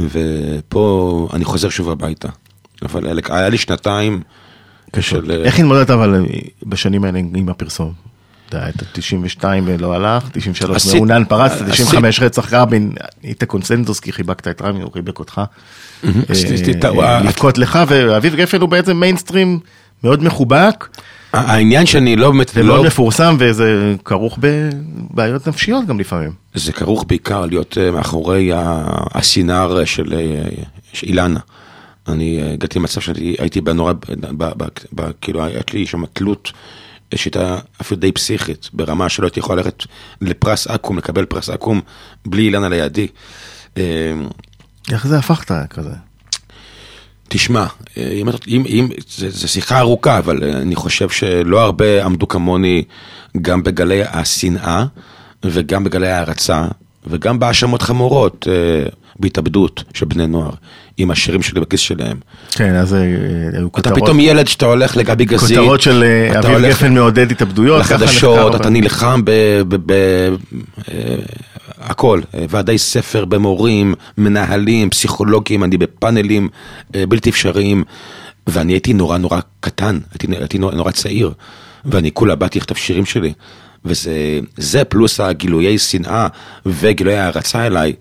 ופה 0.00 1.28
אני 1.32 1.44
חוזר 1.44 1.68
שוב 1.68 1.90
הביתה. 1.90 2.28
אבל 2.82 3.06
אלה- 3.06 3.20
היה 3.28 3.48
לי 3.48 3.58
שנתיים 3.58 4.20
של... 5.00 5.30
אה, 5.30 5.36
איך 5.36 5.58
התמודדת 5.58 5.90
אבל 5.90 6.26
בשנים 6.66 7.04
האלה 7.04 7.18
עם 7.34 7.48
הפרסום? 7.48 7.92
אתה 8.48 8.56
יודע, 8.56 8.68
את 8.68 8.82
ה-92 8.82 9.44
לא 9.78 9.94
הלך, 9.94 10.28
93 10.32 10.76
עשית- 10.76 10.94
מעונן 10.94 11.24
פרצת, 11.24 11.54
עשית- 11.54 11.68
95 11.68 12.20
רצח 12.20 12.52
רבין, 12.52 12.92
היית 13.22 13.44
קונסנזוס 13.44 14.00
כי 14.00 14.12
חיבקת 14.12 14.48
את 14.48 14.62
רמי, 14.62 14.82
הוא 14.82 14.92
חיבק 14.92 15.18
אותך. 15.18 15.40
עשיתי 16.28 16.70
את 16.70 16.84
ה- 16.84 16.88
אה, 16.88 17.20
לבכות 17.22 17.58
לך, 17.58 17.78
ואביב 17.88 18.34
גפן 18.36 18.60
הוא 18.60 18.68
בעצם 18.68 18.96
מיינסטרים 19.00 19.58
מאוד 20.04 20.22
מחובק, 20.24 20.88
העניין 21.36 21.86
שאני 21.86 22.16
לא 22.16 22.30
באמת... 22.30 22.50
ומאוד 22.54 22.78
לא- 22.78 22.86
מפורסם, 22.86 23.36
וזה 23.38 23.94
כרוך 24.04 24.38
בבעיות 24.40 25.48
נפשיות 25.48 25.86
גם 25.86 26.00
לפעמים. 26.00 26.30
זה 26.54 26.72
כרוך 26.72 27.04
בעיקר 27.08 27.46
להיות 27.46 27.78
אה, 27.78 27.90
מאחורי 27.90 28.50
הסינר 29.14 29.84
של 29.84 30.14
אה, 30.14 30.48
אילנה. 31.02 31.40
אני 32.08 32.42
אה, 32.42 32.52
הגעתי 32.52 32.78
למצב 32.78 33.00
שהייתי 33.00 33.60
בנורא, 33.60 33.92
כאילו, 35.20 35.44
הייתה 35.44 35.72
לי 35.72 35.86
שם 35.86 36.06
תלות 36.12 36.52
שהייתה 37.14 37.58
אפילו 37.80 38.00
די 38.00 38.12
פסיכית, 38.12 38.70
ברמה 38.72 39.08
שלא 39.08 39.26
הייתי 39.26 39.40
יכול 39.40 39.56
ללכת 39.56 39.82
לפרס 40.20 40.66
אקו"ם, 40.66 40.98
לקבל 40.98 41.24
פרס 41.24 41.50
אקו"ם, 41.50 41.80
בלי 42.26 42.42
אילנה 42.42 42.68
לידי. 42.68 43.06
איך 44.92 45.06
זה 45.06 45.18
הפכת 45.18 45.52
כזה? 45.70 45.94
תשמע, 47.28 47.66
אה, 47.98 48.08
אם, 48.12 48.28
אתה- 48.28 48.38
אם, 48.48 48.64
אם, 48.66 48.88
זה, 49.16 49.30
זה 49.30 49.48
שיחה 49.48 49.78
ארוכה, 49.78 50.18
אבל 50.18 50.42
אה, 50.44 50.52
אני 50.52 50.74
חושב 50.76 51.08
שלא 51.08 51.60
הרבה 51.60 52.04
עמדו 52.04 52.28
כמוני 52.28 52.82
גם 53.42 53.62
בגלי 53.62 54.02
השנאה 54.04 54.84
וגם 55.44 55.84
בגלי 55.84 56.08
ההערצה 56.08 56.64
וגם 57.06 57.38
בהאשמות 57.38 57.82
חמורות 57.82 58.48
אה, 58.50 58.88
בהתאבדות 59.18 59.84
של 59.94 60.06
בני 60.06 60.26
נוער, 60.26 60.50
עם 60.96 61.10
השירים 61.10 61.42
שלי 61.42 61.60
בכיס 61.60 61.80
שלהם. 61.80 62.16
כן, 62.50 62.74
אז 62.74 62.94
אה, 62.94 63.00
היו 63.00 63.12
אתה 63.52 63.68
כותרות. 63.70 63.98
פתאום 64.02 64.20
ילד 64.20 64.48
שאתה 64.48 64.66
הולך 64.66 64.96
לגבי 64.96 65.24
גזית. 65.24 65.58
כותרות 65.58 65.80
של 65.80 66.04
אתה 66.30 66.38
אביב 66.56 66.68
גפן 66.68 66.94
מעודד 66.94 67.30
התאבדויות. 67.30 67.80
לחדשות, 67.80 68.54
אתה 68.54 68.68
ב- 68.68 68.72
נלחם 68.72 69.22
ב... 69.24 69.30
ב, 69.68 69.76
ב 69.86 69.92
אה, 69.92 71.14
הכל, 71.78 72.20
אה, 72.34 72.44
ועדי 72.48 72.78
ספר 72.78 73.24
במורים, 73.24 73.94
מנהלים, 74.18 74.90
פסיכולוגים, 74.90 75.64
אני 75.64 75.78
בפאנלים 75.78 76.48
אה, 76.94 77.06
בלתי 77.06 77.30
אפשריים, 77.30 77.84
ואני 78.46 78.72
הייתי 78.72 78.92
נורא 78.92 79.18
נורא 79.18 79.40
קטן, 79.60 79.98
הייתי, 80.12 80.26
הייתי 80.36 80.58
נורא, 80.58 80.74
נורא 80.74 80.90
צעיר, 80.90 81.32
ואני 81.84 82.12
כולה 82.12 82.34
באתי 82.34 82.58
לכתוב 82.58 82.76
שירים 82.76 83.06
שלי, 83.06 83.32
וזה 83.84 84.40
זה 84.56 84.84
פלוס 84.84 85.20
הגילויי 85.20 85.78
שנאה 85.78 86.28
וגילויי 86.66 87.18
הערצה 87.18 87.66
אליי. 87.66 87.92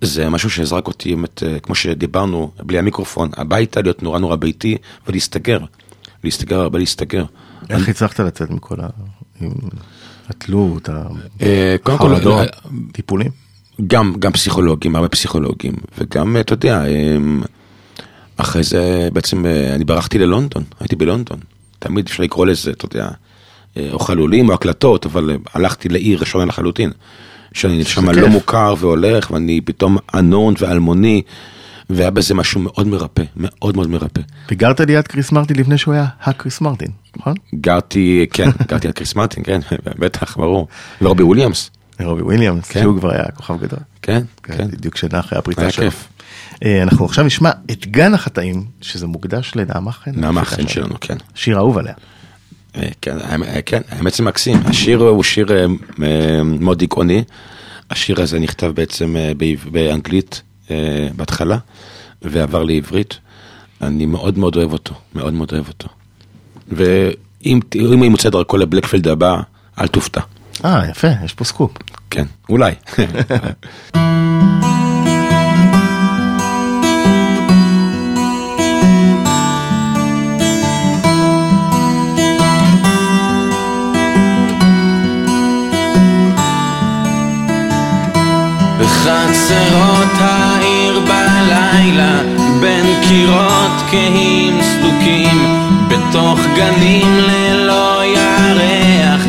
זה 0.00 0.28
משהו 0.28 0.50
שהזרק 0.50 0.86
אותי, 0.86 1.14
באמת, 1.14 1.42
אה, 1.42 1.58
כמו 1.58 1.74
שדיברנו, 1.74 2.50
בלי 2.62 2.78
המיקרופון, 2.78 3.30
הביתה, 3.36 3.80
להיות 3.82 4.02
נורא 4.02 4.18
נורא 4.18 4.36
ביתי 4.36 4.76
ולהסתגר. 5.06 5.58
להסתגר, 6.24 6.60
הרבה 6.60 6.78
להסתגר. 6.78 7.24
איך 7.70 7.88
הצלחת 7.88 8.20
לצאת 8.20 8.50
מכל 8.50 8.76
ה... 8.80 8.88
התלות, 10.28 10.88
אה, 11.42 11.76
החרדות, 11.86 12.40
אה, 12.40 12.46
טיפולים? 12.92 13.30
גם, 13.86 14.14
גם 14.18 14.32
פסיכולוגים, 14.32 14.96
הרבה 14.96 15.08
פסיכולוגים, 15.08 15.74
וגם, 15.98 16.36
אתה 16.40 16.52
יודע, 16.52 16.84
אמ, 16.86 17.42
אחרי 18.36 18.62
זה 18.62 19.08
בעצם 19.12 19.46
אה, 19.46 19.74
אני 19.74 19.84
ברחתי 19.84 20.18
ללונדון, 20.18 20.64
הייתי 20.80 20.96
בלונדון. 20.96 21.38
תמיד 21.78 22.06
אפשר 22.06 22.22
לקרוא 22.22 22.46
לזה, 22.46 22.70
אתה 22.70 22.84
יודע, 22.84 23.08
אה, 23.76 23.88
או 23.92 23.98
חלולים 23.98 24.48
או 24.48 24.54
הקלטות, 24.54 25.06
אבל 25.06 25.30
אה, 25.30 25.36
הלכתי 25.54 25.88
לעיר 25.88 26.24
שונה 26.24 26.44
לחלוטין, 26.44 26.90
שאני 27.52 27.84
שם. 27.84 28.10
לא 28.10 28.28
מוכר 28.28 28.74
והולך, 28.78 29.30
ואני 29.30 29.60
פתאום 29.60 29.96
אנון 30.14 30.54
ואלמוני, 30.58 31.22
והיה 31.90 32.10
בזה 32.10 32.34
משהו 32.34 32.60
מאוד 32.60 32.86
מרפא, 32.86 33.22
מאוד 33.36 33.76
מאוד 33.76 33.88
מרפא. 33.90 34.20
וגרת 34.50 34.80
ליד 34.80 35.08
קריס 35.08 35.32
מרטין 35.32 35.56
לפני 35.56 35.78
שהוא 35.78 35.94
היה 35.94 36.06
הקריס 36.22 36.60
מרטין, 36.60 36.88
נכון? 37.16 37.34
גרתי, 37.54 38.26
כן, 38.32 38.48
גרתי 38.68 38.86
על 38.86 38.92
קריס 38.92 39.14
מרטין, 39.14 39.42
כן, 39.44 39.60
בטח, 40.00 40.36
ברור. 40.36 40.68
ורובי 41.02 41.22
וויליאמס, 41.22 41.70
רובי 42.00 42.22
וויליאמס, 42.22 42.68
כן. 42.68 42.82
שהוא 42.82 42.98
כבר 43.00 43.12
היה 43.12 43.24
כוכב 43.34 43.60
גדול. 43.60 43.78
כן, 44.02 44.22
כן, 44.42 44.56
כן. 44.56 44.68
בדיוק 44.70 44.96
שנה 44.96 45.20
אחרי 45.20 45.38
הפריצה 45.38 45.60
היה 45.62 45.70
שלו. 45.70 45.84
כיף. 45.84 46.08
אה, 46.64 46.82
אנחנו 46.82 47.04
עכשיו 47.04 47.24
נשמע 47.24 47.50
את 47.70 47.86
גן 47.86 48.14
החטאים, 48.14 48.64
שזה 48.80 49.06
מוקדש 49.06 49.52
לנעמה 49.56 49.92
חן. 49.92 50.10
נעמה 50.14 50.44
חן 50.44 50.68
שלנו, 50.68 50.94
כן. 51.00 51.16
שיר 51.34 51.56
אהוב 51.56 51.78
עליה. 51.78 51.94
אה, 52.76 52.88
כן, 53.02 53.16
האמת- 53.24 53.48
אה, 53.48 53.62
כן, 53.62 53.80
האמת 53.90 54.14
זה 54.14 54.22
מקסים. 54.22 54.60
השיר 54.66 54.98
הוא 54.98 55.22
שיר 55.22 55.46
מאוד 56.44 56.78
דיכאוני. 56.78 57.24
השיר 57.90 58.20
הזה 58.22 58.38
נכתב 58.38 58.66
בעצם 58.74 59.16
באנגלית 59.72 60.42
אה, 60.70 61.08
בהתחלה, 61.16 61.58
ועבר 62.22 62.62
לעברית. 62.62 63.18
אני 63.82 64.06
מאוד 64.06 64.38
מאוד 64.38 64.56
אוהב 64.56 64.72
אותו, 64.72 64.94
מאוד 65.14 65.34
מאוד 65.34 65.52
אוהב 65.52 65.68
אותו. 65.68 65.88
ואם 66.68 67.60
אם 67.74 67.98
הוא 67.98 68.06
ימוצא 68.06 68.30
דרכו 68.30 68.56
לבלקפילד 68.56 69.08
הבא, 69.08 69.40
אל 69.80 69.86
תופתע. 69.86 70.20
אה, 70.64 70.90
יפה, 70.90 71.08
יש 71.24 71.34
פה 71.34 71.44
סקופ. 71.44 71.72
כן, 72.10 72.24
אולי. 72.48 72.74
בחצרות 88.80 90.12
העיר 90.20 90.35
בלילה, 91.76 92.20
בין 92.60 92.86
קירות 93.08 93.82
כהים 93.90 94.60
סדוקים, 94.62 95.66
בתוך 95.88 96.40
גנים 96.56 97.18
ללא 97.18 98.04
ירח. 98.04 99.20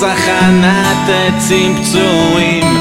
צחנת 0.00 1.08
עצים 1.08 1.76
פצועים 1.76 2.76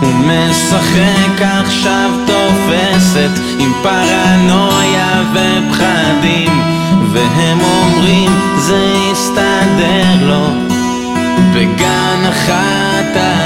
הוא 0.00 0.12
משחק 0.14 1.42
עכשיו 1.42 2.10
תופסת 2.26 3.30
עם 3.58 3.72
פרנויה 3.82 5.22
ופחדים 5.32 6.62
והם 7.12 7.58
אומרים 7.60 8.30
זה 8.58 8.94
יסתדר 9.12 10.28
לו 10.28 10.46
בגן 11.54 12.24
החטאים 12.28 13.45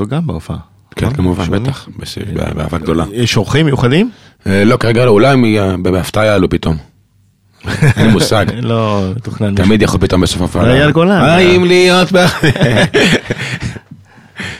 אותו 0.00 0.16
גם 0.16 0.26
בהופעה. 0.26 0.56
כן, 0.96 1.06
נכון? 1.06 1.16
כמובן? 1.16 1.44
בטח, 1.50 1.88
באהבה 2.54 2.78
גדולה. 2.78 3.04
יש 3.12 3.36
אורחים 3.36 3.66
מיוחדים? 3.66 4.10
אה, 4.46 4.64
לא, 4.64 4.76
כרגע 4.76 5.04
לא, 5.04 5.10
אולי 5.10 5.36
יהיה- 5.46 5.76
בהפתעה 5.82 6.24
יעלו 6.24 6.50
פתאום. 6.50 6.76
אין 7.96 8.06
לי 8.06 8.12
מושג. 8.12 8.46
לא, 8.62 9.12
תוכנן. 9.22 9.54
תמיד 9.54 9.82
יכול 9.82 10.00
פתאום 10.00 10.20
בסוף 10.20 10.42
הפעלה. 10.42 10.74
אייל 10.74 10.90
גולן. 10.90 11.10
האם 11.10 11.64
להיות 11.64 12.08
ב... 12.12 12.16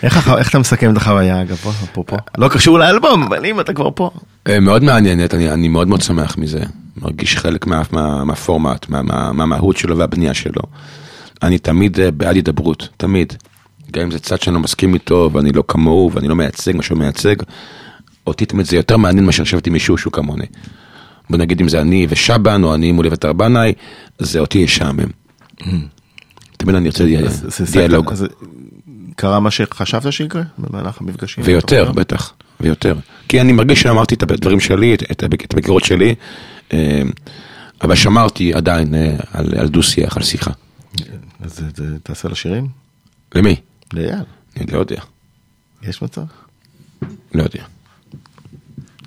איך 0.02 0.50
אתה 0.50 0.58
מסכם 0.58 0.92
את 0.92 0.96
החוויה 0.96 1.42
אגב, 1.42 1.56
פה, 1.56 1.70
אפרופו? 1.70 2.16
לא 2.38 2.48
קשור 2.48 2.78
לאלבום, 2.78 3.22
אבל 3.22 3.46
אם 3.46 3.60
אתה 3.60 3.72
כבר 3.72 3.88
פה. 3.94 4.10
אה, 4.48 4.60
מאוד 4.60 4.84
מעניינת, 4.84 5.34
אני, 5.34 5.68
מאוד 5.68 5.88
מאוד 5.88 6.00
שמח 6.02 6.38
מזה. 6.38 6.60
מרגיש 6.96 7.36
חלק 7.36 7.66
מה, 7.66 7.82
מה, 7.92 8.24
מהפורמט, 8.24 8.88
מה, 8.88 9.02
מה, 9.02 9.32
מהמהות 9.32 9.76
שלו 9.76 9.98
והבנייה 9.98 10.34
שלו. 10.34 10.62
אני 11.42 11.58
תמיד 11.58 12.00
אה, 12.00 12.10
בעד 12.10 12.34
הידברות, 12.36 12.88
תמיד. 12.96 13.32
גם 13.92 14.02
אם 14.02 14.10
זה 14.10 14.18
צד 14.18 14.40
שאני 14.40 14.54
לא 14.54 14.60
מסכים 14.60 14.94
איתו, 14.94 15.30
ואני 15.32 15.52
לא 15.52 15.64
כמוהו, 15.68 16.10
ואני 16.12 16.28
לא 16.28 16.36
מייצג 16.36 16.76
מה 16.76 16.82
שהוא 16.82 16.98
מייצג, 16.98 17.36
אותי 18.26 18.46
תמיד 18.46 18.66
זה 18.66 18.76
יותר 18.76 18.96
מעניין 18.96 19.26
מאשר 19.26 19.42
לשבת 19.42 19.66
עם 19.66 19.72
מישהו 19.72 19.98
שהוא 19.98 20.12
כמוני. 20.12 20.46
בוא 21.30 21.38
נגיד 21.38 21.60
אם 21.60 21.68
זה 21.68 21.80
אני 21.80 22.06
ושבן, 22.10 22.64
או 22.64 22.74
אני 22.74 22.92
מול 22.92 23.06
אביתר 23.06 23.32
בנאי, 23.32 23.72
זה 24.18 24.38
אותי 24.38 24.58
ישעמם. 24.58 25.08
תמיד 26.56 26.74
אני 26.74 26.88
רוצה 26.88 27.04
דיאלוג. 27.72 28.12
קרה 29.16 29.40
מה 29.40 29.50
שחשבת 29.50 30.12
שיקרה 30.12 30.42
במהלך 30.58 31.00
המפגשים? 31.00 31.44
ויותר? 31.46 31.92
בטח, 31.92 32.32
ויותר. 32.60 32.94
כי 33.28 33.40
אני 33.40 33.52
מרגיש 33.52 33.82
שאמרתי 33.82 34.14
את 34.14 34.22
הדברים 34.22 34.60
שלי, 34.60 34.94
את, 34.94 35.22
הביקורת 35.52 35.84
שלי, 35.84 36.14
אה, 36.72 37.02
אבל 37.82 37.94
שמרתי 37.94 38.54
עדיין 38.54 38.94
אה, 38.94 39.16
על, 39.32 39.68
דו-שיח, 39.68 40.16
על 40.16 40.22
שיחה. 40.22 40.50
אז 41.40 41.60
תעשה 42.02 42.28
לשירים? 42.28 42.68
למי? 43.34 43.56
לאייל, 43.92 44.24
אני 44.56 44.72
לא 44.72 44.78
יודע, 44.78 45.00
יש 45.82 46.02
מצב? 46.02 46.24
לא 47.34 47.42
יודע. 47.42 47.62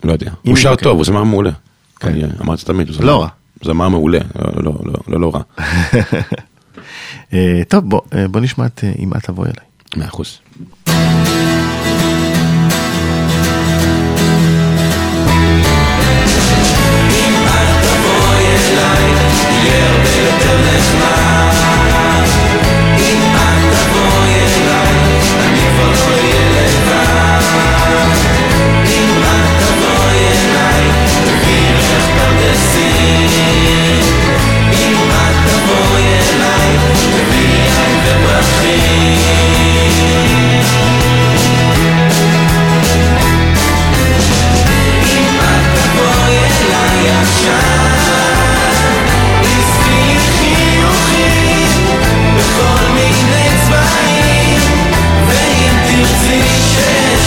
לא 0.03 0.11
יודע. 0.11 0.31
הוא 0.41 0.55
שר. 0.55 0.75
טוב, 0.75 0.97
הוא 0.97 1.05
זמר 1.05 1.23
מעולה. 1.23 1.51
כן. 1.99 2.07
אני 2.07 2.23
אמרתי 2.41 2.65
תמיד, 2.65 2.89
הוא 2.89 3.03
לא 3.03 3.21
רע. 3.21 3.27
זמר 3.63 3.89
מעולה, 3.89 4.19
לא, 4.35 4.63
לא, 4.63 4.73
לא, 4.85 4.93
לא, 5.07 5.19
לא 5.19 5.31
רע. 5.35 5.41
אה, 7.33 7.61
טוב, 7.67 7.89
בוא, 7.89 8.01
אה, 8.13 8.27
בוא 8.27 8.41
נשמע 8.41 8.65
את 8.65 8.83
אה, 8.83 8.91
אם 8.99 9.13
את 9.13 9.23
תבואי 9.23 9.49
אליי. 9.49 9.65
מאה 9.97 10.07
אחוז. 10.07 10.39
אם 10.87 10.93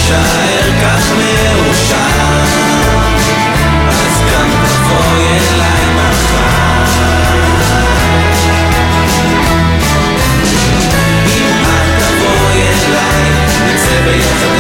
תישאר 0.03 0.81
כך 0.83 1.13
מאושר 1.13 1.97
אז 3.89 4.21
גם 4.33 4.51
תבואי 4.65 5.39
אליי 5.39 5.85
מחר. 5.95 6.85
אם 11.27 11.63
את 11.63 12.03
תבואי 12.03 12.63
אליי 12.63 13.31
נצא 13.67 14.01
ביחד. 14.05 14.52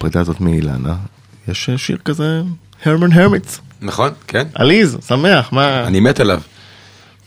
הפרידה 0.00 0.20
הזאת 0.20 0.40
מאילנה, 0.40 0.94
יש 1.48 1.68
אה, 1.70 1.78
שיר 1.78 1.98
כזה, 2.04 2.42
הרמן 2.84 3.12
הרמיץ, 3.12 3.60
נכון, 3.82 4.10
כן. 4.28 4.46
עליז, 4.54 4.98
שמח, 5.06 5.52
מה... 5.52 5.86
אני 5.86 6.00
מת 6.00 6.20
עליו. 6.20 6.40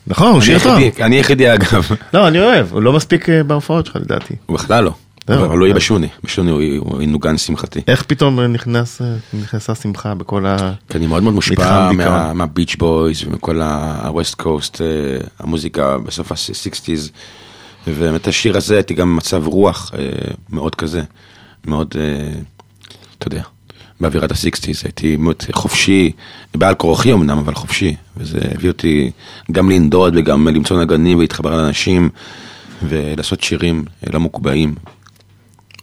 נכון, 0.07 0.31
הוא 0.33 0.41
שיר 0.41 0.59
טוב. 0.63 0.77
אני 1.01 1.15
היחידי 1.15 1.53
אגב. 1.53 1.83
לא, 2.13 2.27
אני 2.27 2.39
אוהב, 2.39 2.71
הוא 2.73 2.81
לא 2.81 2.93
מספיק 2.93 3.29
אה, 3.29 3.43
בהופעות 3.43 3.85
שלך 3.85 3.95
לדעתי. 3.95 4.33
הוא 4.45 4.57
בכלל 4.57 4.83
לא. 4.83 4.93
אבל 5.27 5.57
הוא 5.57 5.65
יהיה 5.65 5.75
בשוני. 5.75 6.07
בשוני 6.23 6.51
הוא- 6.51 7.01
ינוגן 7.01 7.37
שמחתי. 7.37 7.79
איך 7.87 8.03
פתאום 8.03 8.39
אה, 8.39 8.47
נכנס, 8.47 9.01
אה, 9.01 9.07
נכנסה 9.33 9.75
שמחה 9.75 10.13
בכל 10.15 10.45
ה... 10.45 10.73
כי 10.89 10.97
אני 10.97 11.07
מאוד 11.07 11.23
מאוד 11.23 11.33
מושפע. 11.35 11.91
מהביץ' 12.33 12.75
בויז 12.75 13.23
ומכל 13.27 13.61
ה-West 13.61 14.41
Coast, 14.41 14.81
אה, 14.81 14.85
המוזיקה 15.39 15.97
בסוף 15.97 16.31
ה-60's. 16.31 17.09
ובאמת 17.87 18.27
השיר 18.27 18.57
הזה 18.57 18.75
הייתי 18.75 18.93
גם 18.93 19.09
במצב 19.15 19.47
רוח 19.47 19.91
אה, 19.97 20.09
מאוד 20.49 20.75
כזה, 20.75 21.01
מאוד, 21.65 21.93
אה, 21.99 22.29
אתה 23.23 23.35
יודע, 23.35 23.43
באווירת 23.99 24.31
ה-60's 24.31 24.81
הייתי 24.83 25.17
מאוד 25.17 25.35
חופשי, 25.51 26.11
בעל 26.55 26.75
כורחי 26.75 27.13
אמנם, 27.13 27.37
אבל 27.37 27.55
חופשי. 27.55 27.95
וזה 28.17 28.39
הביא 28.55 28.69
אותי 28.69 29.11
גם 29.51 29.69
לנדוד 29.69 30.13
וגם 30.17 30.47
למצוא 30.47 30.81
נגנים 30.81 31.17
ולהתחבר 31.17 31.57
לאנשים 31.57 32.09
ולעשות 32.87 33.43
שירים 33.43 33.85
אה, 34.03 34.09
לא 34.13 34.19
מקובעים. 34.19 34.75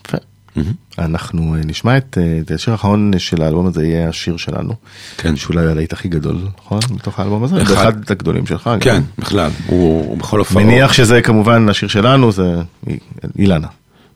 יפה. 0.07 0.19
אנחנו 0.99 1.55
אה, 1.55 1.61
נשמע 1.65 1.97
את, 1.97 2.19
אה, 2.21 2.39
את 2.41 2.51
השיר 2.51 2.73
האחרון 2.73 3.13
של 3.19 3.43
האלבום 3.43 3.67
הזה 3.67 3.87
יהיה 3.87 4.09
השיר 4.09 4.37
שלנו. 4.37 4.75
כן. 5.17 5.37
שאולי 5.37 5.67
הלהיט 5.67 5.93
הכי 5.93 6.09
גדול, 6.09 6.49
נכון? 6.59 6.81
בתוך 6.97 7.21
האלבום 7.21 7.45
הזה? 7.45 7.63
אחד. 7.63 7.73
אחד 7.73 8.11
הגדולים 8.11 8.47
שלך. 8.47 8.67
גם. 8.67 8.81
כן, 8.81 9.03
בכלל, 9.19 9.51
הוא 9.67 10.05
הוא 10.05 10.19
בכל 10.19 10.41
אופן... 10.41 10.63
מניח 10.63 10.93
שזה 10.93 11.23
כמובן 11.23 11.69
השיר 11.69 11.89
שלנו 11.89 12.33
זה 12.33 12.63
אילנה. 13.39 13.69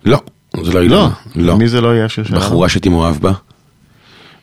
לא, 0.05 0.20
זה 0.62 0.72
לא 0.72 0.74
לא, 0.74 0.80
אילנה. 0.80 1.09
לא. 1.36 1.57
מי 1.59 1.68
זה 1.68 1.80
לא 1.80 1.88
יהיה 1.94 2.05
השיר 2.05 2.24
שלנו? 2.24 2.40
בחורה 2.40 2.68
שהייתי 2.68 2.88
מאוהב 2.88 3.16
בה, 3.16 3.32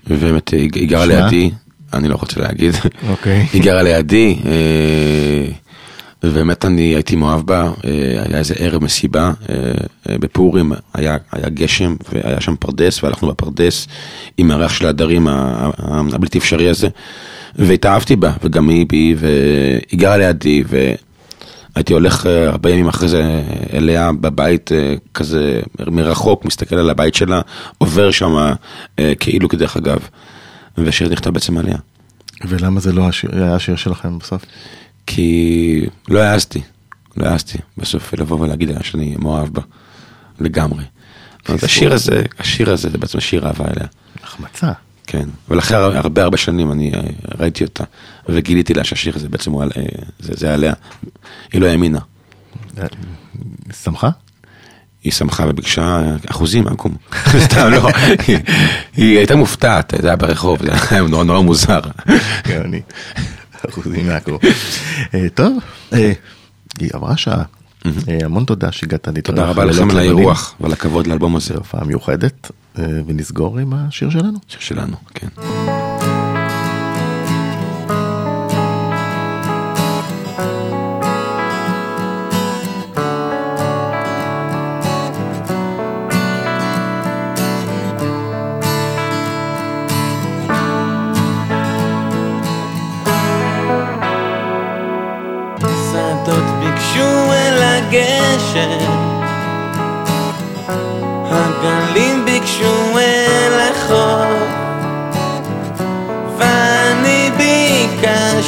ובאמת 0.08 0.50
היא 0.50 0.70
היא 0.76 0.90
גרה? 0.90 1.06
לידי, 1.06 1.52
אני 1.94 2.08
לא 2.08 2.16
רוצה 2.16 2.40
להגיד, 2.42 2.76
אוקיי. 3.10 3.48
היא 3.54 3.62
גרה 3.64 3.84
לידי, 3.84 4.40
אה, 4.46 5.52
ובאמת 6.24 6.66
אני 6.66 6.82
הייתי 6.82 7.16
מאוהב 7.16 7.42
בה, 7.42 7.62
אה, 7.62 7.72
היה 8.28 8.38
איזה 8.38 8.54
ערב 8.58 8.84
מסיבה 8.84 9.32
אה, 9.50 9.56
אה, 10.10 10.18
בפורים, 10.18 10.72
היה 10.94 11.18
היה 11.32 11.50
גשם 11.50 11.96
והיה 12.14 12.42
שם 12.42 12.56
פרדס, 12.60 13.04
והלכנו 13.04 13.28
בפרדס 13.30 13.88
עם 14.38 14.52
הריח 14.52 14.74
של 14.74 14.86
ההדרים 14.86 15.28
ה- 15.28 15.32
ה- 15.78 16.02
הבלתי 16.14 16.38
אפשרי 16.38 16.70
הזה, 16.70 16.88
והתאהבתי 17.56 18.16
בה, 18.16 18.32
וגם 18.44 18.70
היא 18.70 18.86
בי, 18.90 19.16
והיא 19.18 20.00
גרה 20.00 20.18
לידי, 20.18 20.64
ו... 20.70 20.94
הייתי 21.76 21.94
הולך 21.94 22.26
אה, 22.26 22.50
הרבה 22.50 22.70
ימים 22.70 22.88
אחרי 22.88 23.08
זה 23.08 23.44
אליה 23.74 24.12
בבית 24.12 24.72
אה, 24.72 24.96
כזה 25.14 25.62
מרחוק, 25.88 26.46
מסתכל 26.46 26.76
על 26.76 26.90
הבית 26.90 27.16
שלה, 27.16 27.42
עובר 27.78 28.12
שם 28.12 28.54
כאילו 29.20 29.50
כדרך 29.50 29.78
אגב, 29.78 30.08
והשיר 30.78 31.10
נכתב 31.10 31.30
בעצם 31.30 31.58
עליה. 31.58 31.78
ולמה 32.48 32.80
זה 32.80 32.94
לא 32.94 33.08
השיר, 33.08 33.30
היה 33.34 33.56
השיר 33.56 33.76
שלכם 33.76 34.20
בסוף? 34.20 34.46
כי 35.08 35.86
לא 36.10 36.20
העזתי, 36.20 36.62
לא 37.18 37.26
העזתי 37.26 37.58
בסוף 37.78 38.14
לבוא 38.14 38.40
ולהגיד 38.40 38.70
לה 38.70 38.84
שאני 38.84 39.16
מאוהב 39.20 39.48
בה, 39.48 39.62
לגמרי. 40.40 40.84
אז 41.48 41.64
השיר 41.64 41.94
הזה, 41.94 42.24
השיר 42.40 42.72
הזה 42.72 42.90
זה 42.90 42.98
בעצם 42.98 43.20
שיר 43.20 43.48
אהבה 43.48 43.66
אליה, 43.66 43.88
החמצה. 44.24 44.72
כן. 45.12 45.30
הר- 45.50 45.98
הרבה 45.98 46.24
הרבה 46.24 46.38
שנים 46.38 46.72
אני 46.72 46.92
אה, 46.96 47.00
ראיתי 47.40 47.64
אותה, 47.64 47.84
וגיליתי 48.30 48.74
לה 48.74 48.84
שהשיר 48.84 49.14
הזה 49.16 49.30
בעצם 49.30 49.52
הוא 49.52 49.64
על- 49.64 49.72
אה, 49.78 49.84
זה 50.20 50.34
זה 50.38 50.54
עליה, 50.54 50.74
היא 51.54 51.62
לא 51.62 51.68
האמינה. 51.68 52.00
אה, 52.78 52.84
שמחה? 53.84 54.10
היא 55.04 55.12
שמחה 55.12 55.46
וביקשה 55.48 56.02
אחוזים 56.32 56.64
מהקום. 56.64 56.96
סתם 57.46 57.68
לא, 57.72 57.90
היא- 58.98 59.18
הייתה 59.18 59.36
מופתעת, 59.36 59.94
זה 60.02 60.08
היה 60.08 60.16
ברחוב, 60.16 60.60
זה 60.66 60.72
היה 60.92 61.02
נורא 61.02 61.24
נורא 61.24 61.40
מוזר. 61.42 61.80
כן, 62.44 62.62
אני. 62.66 62.82
אחוזים 63.70 64.08
מהקרוב. 64.08 64.42
אה, 65.14 65.28
טוב, 65.34 65.58
היא 65.92 66.90
עברה 66.94 67.18
שעה. 67.18 67.44
המון 68.08 68.46
תודה 68.46 68.72
שהגעת 68.72 69.08
להתארח. 69.08 69.36
תודה 69.36 69.50
רבה 69.50 69.66
לכם 69.66 69.90
על. 69.92 69.98
האירוח 69.98 70.56
ועל 70.62 70.74
הכבוד 70.74 71.08
לאלבום 71.08 71.36
הזה, 71.36 71.48
זו 71.54 71.60
הופעה 71.60 71.84
מיוחדת, 71.86 72.52
ונסגור 72.76 73.60
עם 73.60 73.74
השיר 73.74 74.10
שלנו. 74.10 74.40
שיר 74.48 74.60
שלנו, 74.60 74.98
כן. 75.14 75.28
שדות 95.92 96.44
ביקשו 96.60 97.34
אל 97.34 97.64
הגשם 97.64 98.81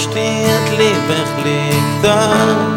שטייט 0.04 0.70
ליבך 0.78 1.30
ליקטן 1.43 2.73